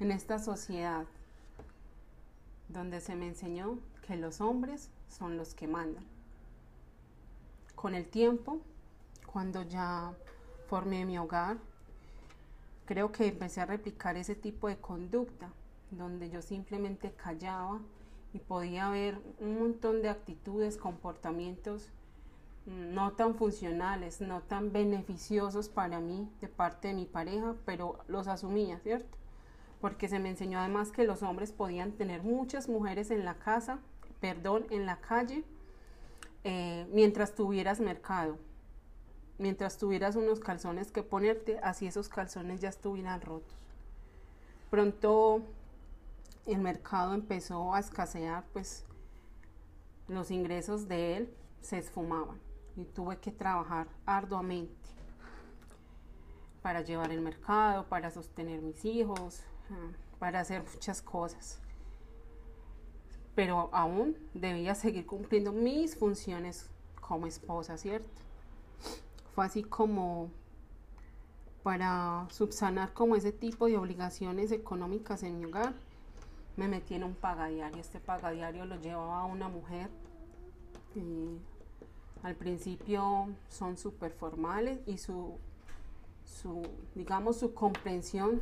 en 0.00 0.10
esta 0.10 0.38
sociedad 0.38 1.06
donde 2.68 3.00
se 3.00 3.14
me 3.14 3.28
enseñó 3.28 3.78
que 4.06 4.16
los 4.16 4.40
hombres 4.40 4.90
son 5.08 5.36
los 5.36 5.54
que 5.54 5.66
mandan. 5.66 6.04
Con 7.74 7.94
el 7.94 8.08
tiempo, 8.08 8.60
cuando 9.32 9.62
ya 9.62 10.12
formé 10.68 11.04
mi 11.04 11.18
hogar, 11.18 11.58
creo 12.84 13.12
que 13.12 13.26
empecé 13.26 13.60
a 13.60 13.66
replicar 13.66 14.16
ese 14.16 14.34
tipo 14.34 14.68
de 14.68 14.76
conducta, 14.76 15.50
donde 15.90 16.30
yo 16.30 16.42
simplemente 16.42 17.12
callaba 17.12 17.80
y 18.32 18.38
podía 18.38 18.90
ver 18.90 19.18
un 19.40 19.58
montón 19.58 20.02
de 20.02 20.08
actitudes, 20.08 20.76
comportamientos 20.76 21.90
mm, 22.66 22.94
no 22.94 23.12
tan 23.12 23.36
funcionales, 23.36 24.20
no 24.20 24.42
tan 24.42 24.72
beneficiosos 24.72 25.68
para 25.68 26.00
mí 26.00 26.28
de 26.40 26.48
parte 26.48 26.88
de 26.88 26.94
mi 26.94 27.06
pareja, 27.06 27.54
pero 27.64 28.00
los 28.08 28.26
asumía, 28.26 28.78
¿cierto? 28.80 29.16
Porque 29.80 30.08
se 30.08 30.18
me 30.18 30.30
enseñó 30.30 30.58
además 30.58 30.90
que 30.90 31.04
los 31.04 31.22
hombres 31.22 31.52
podían 31.52 31.92
tener 31.92 32.22
muchas 32.22 32.68
mujeres 32.68 33.10
en 33.10 33.24
la 33.24 33.34
casa, 33.34 33.78
perdón, 34.20 34.66
en 34.70 34.86
la 34.86 35.00
calle, 35.00 35.44
eh, 36.42 36.86
mientras 36.92 37.34
tuvieras 37.34 37.80
mercado, 37.80 38.38
mientras 39.38 39.78
tuvieras 39.78 40.16
unos 40.16 40.40
calzones 40.40 40.90
que 40.90 41.02
ponerte, 41.02 41.58
así 41.62 41.86
esos 41.86 42.08
calzones 42.08 42.60
ya 42.60 42.68
estuvieran 42.68 43.20
rotos. 43.20 43.56
Pronto 44.70 45.42
el 46.46 46.58
mercado 46.58 47.14
empezó 47.14 47.74
a 47.74 47.80
escasear, 47.80 48.44
pues 48.52 48.84
los 50.08 50.30
ingresos 50.30 50.88
de 50.88 51.16
él 51.16 51.34
se 51.60 51.78
esfumaban 51.78 52.38
y 52.76 52.84
tuve 52.84 53.18
que 53.18 53.30
trabajar 53.30 53.86
arduamente 54.04 54.74
para 56.62 56.82
llevar 56.82 57.10
el 57.10 57.20
mercado, 57.20 57.86
para 57.88 58.10
sostener 58.10 58.62
mis 58.62 58.84
hijos, 58.84 59.42
ah, 59.70 59.90
para 60.18 60.40
hacer 60.40 60.62
muchas 60.62 61.02
cosas. 61.02 61.58
Pero 63.34 63.68
aún 63.72 64.16
debía 64.32 64.74
seguir 64.74 65.06
cumpliendo 65.06 65.52
mis 65.52 65.96
funciones 65.96 66.70
como 67.00 67.26
esposa, 67.26 67.76
¿cierto? 67.76 68.08
Fue 69.34 69.44
así 69.44 69.62
como 69.62 70.30
para 71.64 72.26
subsanar 72.30 72.92
como 72.92 73.16
ese 73.16 73.32
tipo 73.32 73.66
de 73.66 73.76
obligaciones 73.76 74.52
económicas 74.52 75.22
en 75.22 75.38
mi 75.38 75.46
hogar, 75.46 75.74
me 76.56 76.68
metí 76.68 76.94
en 76.94 77.04
un 77.04 77.14
pagadiario. 77.14 77.80
Este 77.80 78.00
pagadiario 78.00 78.66
lo 78.66 78.76
llevaba 78.76 79.24
una 79.24 79.48
mujer. 79.48 79.90
y 80.94 81.38
al 82.22 82.36
principio 82.36 83.28
son 83.48 83.76
súper 83.76 84.12
formales 84.12 84.80
y 84.86 84.96
su, 84.96 85.36
su, 86.24 86.62
digamos, 86.94 87.38
su 87.38 87.52
comprensión 87.52 88.40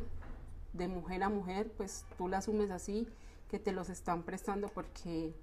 de 0.71 0.87
mujer 0.87 1.23
a 1.23 1.29
mujer, 1.29 1.71
pues 1.75 2.05
tú 2.17 2.29
la 2.29 2.37
asumes 2.37 2.71
así, 2.71 3.07
que 3.49 3.59
te 3.59 3.73
los 3.73 3.89
están 3.89 4.23
prestando 4.23 4.69
porque 4.69 5.33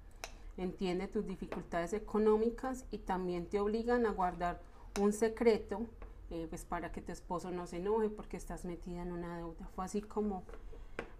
entiende 0.57 1.07
tus 1.07 1.25
dificultades 1.27 1.93
económicas 1.93 2.85
y 2.89 2.97
también 2.97 3.45
te 3.45 3.59
obligan 3.59 4.07
a 4.07 4.11
guardar 4.11 4.59
un 4.99 5.13
secreto 5.13 5.87
eh, 6.31 6.47
pues 6.49 6.63
para 6.63 6.93
que 6.93 7.01
tu 7.01 7.11
esposo 7.11 7.51
no 7.51 7.67
se 7.67 7.77
enoje 7.77 8.09
porque 8.09 8.37
estás 8.37 8.63
metida 8.63 9.01
en 9.01 9.11
una 9.11 9.35
deuda. 9.35 9.67
Fue 9.75 9.83
así 9.83 10.01
como, 10.01 10.43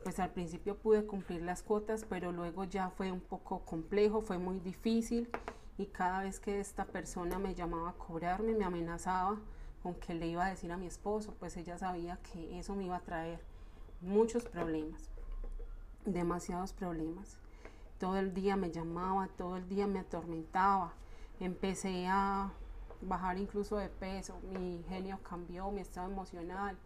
pues 0.05 0.19
al 0.19 0.31
principio 0.31 0.77
pude 0.77 1.05
cumplir 1.05 1.41
las 1.41 1.63
cuotas, 1.63 2.05
pero 2.07 2.31
luego 2.31 2.63
ya 2.63 2.89
fue 2.91 3.11
un 3.11 3.19
poco 3.19 3.59
complejo, 3.65 4.21
fue 4.21 4.37
muy 4.37 4.59
difícil 4.59 5.29
y 5.77 5.87
cada 5.87 6.23
vez 6.23 6.39
que 6.39 6.61
esta 6.61 6.85
persona 6.85 7.39
me 7.39 7.53
llamaba 7.53 7.89
a 7.89 7.93
cobrarme, 7.93 8.53
me 8.53 8.63
amenazaba 8.63 9.37
con 9.83 9.95
que 9.95 10.13
le 10.13 10.27
iba 10.27 10.45
a 10.45 10.49
decir 10.49 10.71
a 10.71 10.77
mi 10.77 10.87
esposo, 10.87 11.33
pues 11.39 11.57
ella 11.57 11.77
sabía 11.77 12.17
que 12.17 12.57
eso 12.57 12.73
me 12.73 12.85
iba 12.85 12.95
a 12.95 13.01
traer 13.01 13.41
muchos 13.99 14.45
problemas, 14.45 15.09
demasiados 16.05 16.71
problemas. 16.71 17.35
Todo 17.99 18.17
el 18.17 18.33
día 18.33 18.55
me 18.55 18.71
llamaba, 18.71 19.27
todo 19.27 19.57
el 19.57 19.67
día 19.67 19.87
me 19.87 19.99
atormentaba. 19.99 20.93
Empecé 21.39 22.07
a 22.07 22.53
bajar 23.01 23.37
incluso 23.37 23.77
de 23.77 23.89
peso, 23.89 24.39
mi 24.51 24.83
genio 24.87 25.19
cambió, 25.23 25.71
mi 25.71 25.81
estado 25.81 26.09
emocional. 26.09 26.77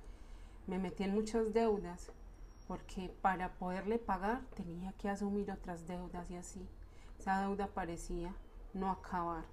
Me 0.68 0.80
metí 0.80 1.04
en 1.04 1.14
muchas 1.14 1.54
deudas 1.54 2.12
porque 2.68 3.14
para 3.22 3.54
poderle 3.54 4.00
pagar 4.00 4.42
tenía 4.56 4.92
que 4.94 5.10
asumir 5.10 5.52
otras 5.52 5.88
deudas 5.88 6.30
y 6.32 6.36
así. 6.36 6.68
Esa 7.20 7.42
deuda 7.42 7.68
parecía 7.68 8.34
no 8.74 8.92
acabar. 8.92 9.46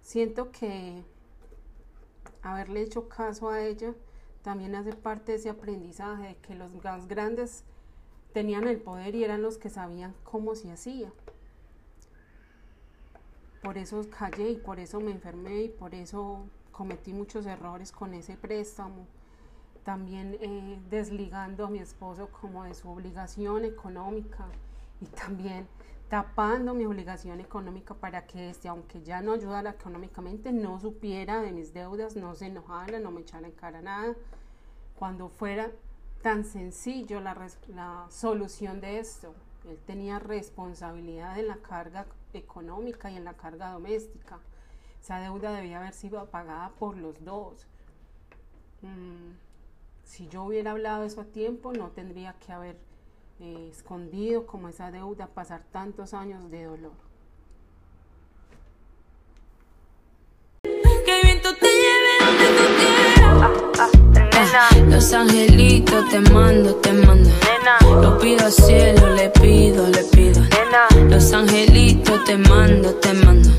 Siento 0.00 0.50
que 0.50 1.04
haberle 2.42 2.82
hecho 2.82 3.08
caso 3.08 3.50
a 3.50 3.62
ella 3.62 3.94
también 4.42 4.74
hace 4.74 4.92
parte 4.94 5.32
de 5.32 5.38
ese 5.38 5.50
aprendizaje 5.50 6.28
de 6.28 6.36
que 6.36 6.54
los 6.54 6.72
más 6.82 7.06
grandes 7.06 7.64
tenían 8.32 8.66
el 8.66 8.80
poder 8.80 9.14
y 9.14 9.24
eran 9.24 9.42
los 9.42 9.58
que 9.58 9.70
sabían 9.70 10.14
cómo 10.24 10.54
se 10.54 10.72
hacía. 10.72 11.12
Por 13.62 13.76
eso 13.76 14.00
callé 14.08 14.50
y 14.50 14.56
por 14.56 14.80
eso 14.80 15.00
me 15.00 15.10
enfermé 15.10 15.62
y 15.62 15.68
por 15.68 15.94
eso 15.94 16.46
cometí 16.72 17.12
muchos 17.12 17.44
errores 17.46 17.92
con 17.92 18.14
ese 18.14 18.36
préstamo. 18.36 19.06
También 19.84 20.36
eh, 20.40 20.80
desligando 20.88 21.66
a 21.66 21.70
mi 21.70 21.78
esposo 21.78 22.28
como 22.28 22.64
de 22.64 22.74
su 22.74 22.88
obligación 22.88 23.64
económica 23.64 24.46
y 25.00 25.06
también 25.06 25.66
tapando 26.08 26.74
mi 26.74 26.86
obligación 26.86 27.38
económica 27.40 27.94
para 27.94 28.26
que 28.26 28.50
este, 28.50 28.66
aunque 28.68 29.02
ya 29.02 29.20
no 29.20 29.32
ayudara 29.32 29.70
económicamente, 29.70 30.52
no 30.52 30.80
supiera 30.80 31.40
de 31.40 31.52
mis 31.52 31.72
deudas, 31.72 32.16
no 32.16 32.34
se 32.34 32.46
enojara, 32.46 32.98
no 32.98 33.10
me 33.10 33.20
echara 33.20 33.46
en 33.46 33.52
cara 33.52 33.80
nada. 33.80 34.16
Cuando 34.98 35.28
fuera 35.28 35.70
tan 36.20 36.44
sencillo 36.44 37.20
la, 37.20 37.36
la 37.68 38.06
solución 38.08 38.80
de 38.80 38.98
esto, 38.98 39.34
él 39.68 39.78
tenía 39.86 40.18
responsabilidad 40.18 41.38
en 41.38 41.46
la 41.46 41.58
carga 41.58 42.06
económica 42.38 43.10
y 43.10 43.16
en 43.16 43.24
la 43.24 43.34
carga 43.34 43.72
doméstica. 43.72 44.38
Esa 45.00 45.18
deuda 45.20 45.52
debía 45.52 45.78
haber 45.78 45.94
sido 45.94 46.24
pagada 46.26 46.70
por 46.78 46.96
los 46.96 47.24
dos. 47.24 47.66
Mm, 48.82 49.32
si 50.04 50.28
yo 50.28 50.44
hubiera 50.44 50.72
hablado 50.72 51.04
eso 51.04 51.22
a 51.22 51.24
tiempo, 51.24 51.72
no 51.72 51.90
tendría 51.90 52.34
que 52.34 52.52
haber 52.52 52.76
eh, 53.40 53.68
escondido 53.70 54.46
como 54.46 54.68
esa 54.68 54.90
deuda, 54.90 55.26
pasar 55.28 55.62
tantos 55.72 56.12
años 56.14 56.50
de 56.50 56.64
dolor. 56.64 56.92
Que 60.62 61.22
viento 61.24 61.48
Los 64.88 65.12
angelitos 65.12 66.08
te 66.08 66.20
mando, 66.32 66.74
te 66.76 66.92
mando. 66.92 67.30
Lo 68.00 68.18
pido 68.18 68.46
al 68.46 68.52
cielo, 68.52 69.14
le 69.14 69.28
pido, 69.28 69.86
le 69.88 70.02
pido. 70.04 70.42
Los 71.08 71.32
angelitos 71.32 72.24
te 72.24 72.38
mando, 72.38 72.90
te 72.94 73.12
mando. 73.12 73.50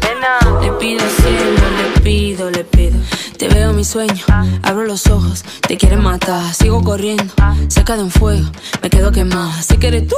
Le 0.62 0.72
pido 0.74 1.04
al 1.04 1.10
cielo, 1.10 1.62
le 1.78 2.02
pido, 2.02 2.50
le 2.50 2.64
pido. 2.64 2.98
Te 3.38 3.48
veo 3.48 3.74
mi 3.74 3.84
sueño, 3.84 4.24
abro 4.62 4.86
los 4.86 5.08
ojos, 5.08 5.44
te 5.68 5.76
quieren 5.78 6.02
matar, 6.02 6.54
sigo 6.54 6.84
corriendo, 6.84 7.34
cerca 7.70 7.96
de 7.96 8.04
un 8.04 8.12
fuego, 8.12 8.48
me 8.84 8.90
quedo 8.90 9.12
quemada. 9.12 9.62
Si 9.64 9.78
quieres 9.78 10.08
tú, 10.08 10.16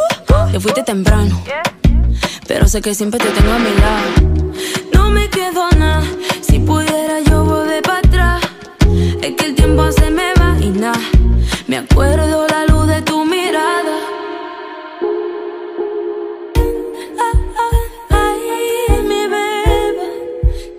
te 0.51 0.59
fuiste 0.59 0.83
temprano, 0.83 1.41
pero 2.47 2.67
sé 2.67 2.81
que 2.81 2.93
siempre 2.93 3.19
te 3.21 3.29
tengo 3.29 3.53
a 3.53 3.59
mi 3.59 3.73
lado. 3.79 4.53
No 4.93 5.09
me 5.09 5.29
quedo 5.29 5.69
nada, 5.77 6.03
si 6.41 6.59
pudiera 6.59 7.21
yo 7.21 7.45
volver 7.45 7.81
para 7.81 7.99
atrás. 7.99 8.41
Es 9.21 9.35
que 9.37 9.45
el 9.45 9.55
tiempo 9.55 9.89
se 9.91 10.02
me 11.73 11.79
acuerdo 11.79 12.45
la 12.49 12.67
luz 12.67 12.87
de 12.87 13.01
tu 13.01 13.25
mirada. 13.25 13.97
Ay, 18.11 19.01
mi 19.01 19.25
bebé, 19.25 20.03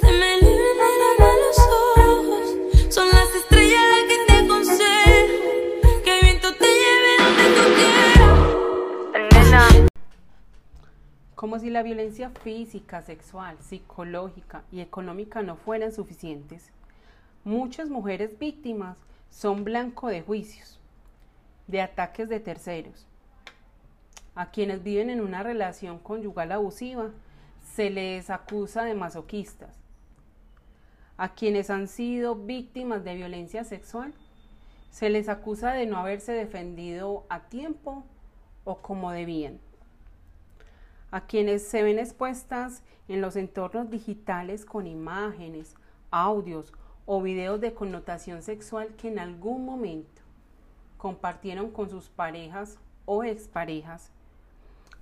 te 0.01 0.07
me 0.07 0.37
liberan 0.39 1.19
a 1.19 1.33
los 1.43 1.59
ojos. 1.99 2.95
Son 2.95 3.09
las 3.09 3.35
estrellas 3.35 3.83
las 3.91 4.03
que 4.09 4.19
te 4.29 4.35
aconsejan. 4.45 5.27
Que 6.05 6.11
el 6.17 6.21
viento 6.27 6.55
te 6.55 6.69
lleve 6.81 7.11
donde 7.25 7.45
tú 7.57 7.65
quieras. 9.11 9.91
Como 11.35 11.59
si 11.59 11.71
la 11.71 11.83
violencia 11.83 12.31
física, 12.31 13.03
sexual, 13.03 13.57
psicológica 13.59 14.63
y 14.71 14.79
económica 14.81 15.43
no 15.43 15.57
fueran 15.57 15.93
suficientes, 15.93 16.71
muchas 17.43 17.89
mujeres 17.89 18.39
víctimas 18.39 18.97
son 19.29 19.65
blanco 19.65 20.07
de 20.07 20.23
juicios, 20.23 20.79
de 21.67 21.81
ataques 21.81 22.29
de 22.29 22.41
terceros. 22.41 23.07
A 24.35 24.51
quienes 24.51 24.83
viven 24.83 25.11
en 25.11 25.21
una 25.21 25.43
relación 25.43 25.99
conyugal 25.99 26.53
abusiva 26.53 27.11
se 27.63 27.91
les 27.91 28.31
acusa 28.31 28.85
de 28.85 28.95
masoquistas. 28.95 29.77
A 31.17 31.35
quienes 31.35 31.71
han 31.71 31.87
sido 31.87 32.35
víctimas 32.35 33.05
de 33.05 33.15
violencia 33.15 33.65
sexual 33.65 34.13
se 34.91 35.11
les 35.11 35.29
acusa 35.29 35.73
de 35.73 35.87
no 35.87 35.99
haberse 35.99 36.33
defendido 36.33 37.25
a 37.29 37.41
tiempo 37.49 38.05
o 38.65 38.79
como 38.79 39.13
debían. 39.13 39.61
A 41.11 41.27
quienes 41.27 41.67
se 41.67 41.83
ven 41.83 42.01
expuestas 42.01 42.83
en 43.07 43.21
los 43.21 43.37
entornos 43.37 43.91
digitales 43.91 44.65
con 44.65 44.87
imágenes, 44.87 45.77
audios 46.11 46.73
o 47.07 47.23
videos 47.23 47.61
de 47.61 47.75
connotación 47.75 48.43
sexual 48.43 48.97
que 48.97 49.09
en 49.09 49.21
algún 49.21 49.65
momento 49.65 50.24
compartieron 51.05 51.71
con 51.71 51.91
sus 51.91 52.09
parejas 52.09 52.79
o 53.05 53.25
exparejas, 53.25 54.11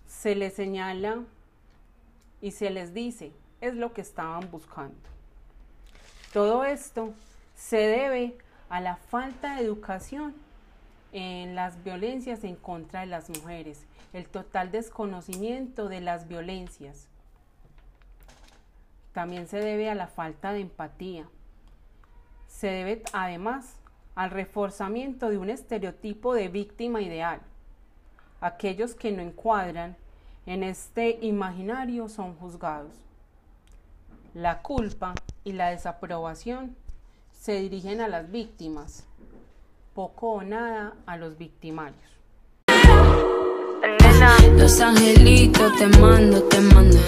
se 0.08 0.34
les 0.34 0.52
señala 0.52 1.22
y 2.40 2.50
se 2.50 2.70
les 2.70 2.92
dice, 2.92 3.30
es 3.60 3.76
lo 3.76 3.92
que 3.92 4.00
estaban 4.00 4.50
buscando. 4.50 4.98
Todo 6.32 6.64
esto 6.64 7.14
se 7.54 7.76
debe 7.76 8.36
a 8.68 8.80
la 8.80 8.96
falta 8.96 9.54
de 9.54 9.62
educación 9.62 10.34
en 11.12 11.54
las 11.54 11.84
violencias 11.84 12.42
en 12.42 12.56
contra 12.56 13.02
de 13.02 13.06
las 13.06 13.28
mujeres, 13.28 13.86
el 14.12 14.26
total 14.26 14.72
desconocimiento 14.72 15.88
de 15.88 16.00
las 16.00 16.26
violencias. 16.26 17.06
También 19.12 19.46
se 19.46 19.58
debe 19.58 19.88
a 19.88 19.94
la 19.94 20.08
falta 20.08 20.52
de 20.52 20.62
empatía. 20.62 21.28
Se 22.48 22.66
debe 22.66 23.04
además 23.12 23.76
al 24.14 24.30
reforzamiento 24.30 25.30
de 25.30 25.38
un 25.38 25.50
estereotipo 25.50 26.34
de 26.34 26.48
víctima 26.48 27.00
ideal. 27.00 27.40
Aquellos 28.40 28.94
que 28.94 29.12
no 29.12 29.22
encuadran 29.22 29.96
en 30.46 30.62
este 30.62 31.18
imaginario 31.22 32.08
son 32.08 32.34
juzgados. 32.36 32.92
La 34.34 34.62
culpa 34.62 35.14
y 35.44 35.52
la 35.52 35.70
desaprobación 35.70 36.76
se 37.32 37.60
dirigen 37.60 38.00
a 38.00 38.08
las 38.08 38.30
víctimas, 38.30 39.06
poco 39.94 40.30
o 40.32 40.42
nada 40.42 40.94
a 41.06 41.16
los 41.16 41.38
victimarios. 41.38 42.21
Los 44.56 44.80
angelitos 44.80 45.76
te 45.78 45.86
mando, 45.98 46.42
te 46.44 46.60
mando. 46.60 46.98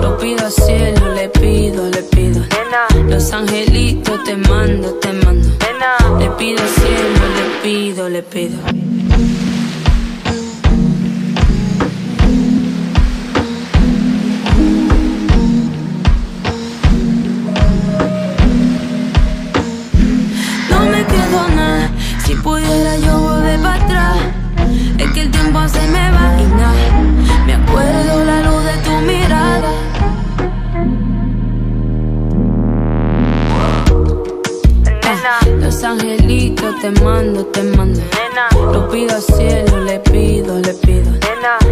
Lo 0.00 0.16
pido 0.18 0.44
al 0.44 0.52
cielo, 0.52 1.12
le 1.14 1.28
pido, 1.28 1.88
le 1.90 2.02
pido. 2.02 2.42
Los 3.08 3.32
angelitos 3.32 4.22
te 4.24 4.36
mando, 4.36 4.94
te 4.94 5.12
mando. 5.12 5.48
Le 6.18 6.30
pido 6.30 6.62
al 6.62 6.68
cielo, 6.68 7.20
le 7.36 7.62
pido, 7.62 8.08
le 8.08 8.22
pido. 8.22 8.58
Te 36.84 37.00
mando, 37.02 37.46
te 37.46 37.62
mando. 37.62 37.98
Lo 38.70 38.86
pido 38.90 39.14
al 39.14 39.22
cielo, 39.22 39.82
le 39.84 40.00
pido, 40.00 40.58
le 40.58 40.74
pido. 40.74 41.10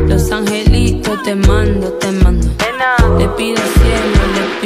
Los 0.07 0.33
angelitos 0.33 1.23
te 1.23 1.35
mando, 1.35 1.93
te 2.01 2.11
mando. 2.13 2.49
Le 3.19 3.29
pido 3.29 3.61
al 3.61 3.69
cielo, 3.75 4.63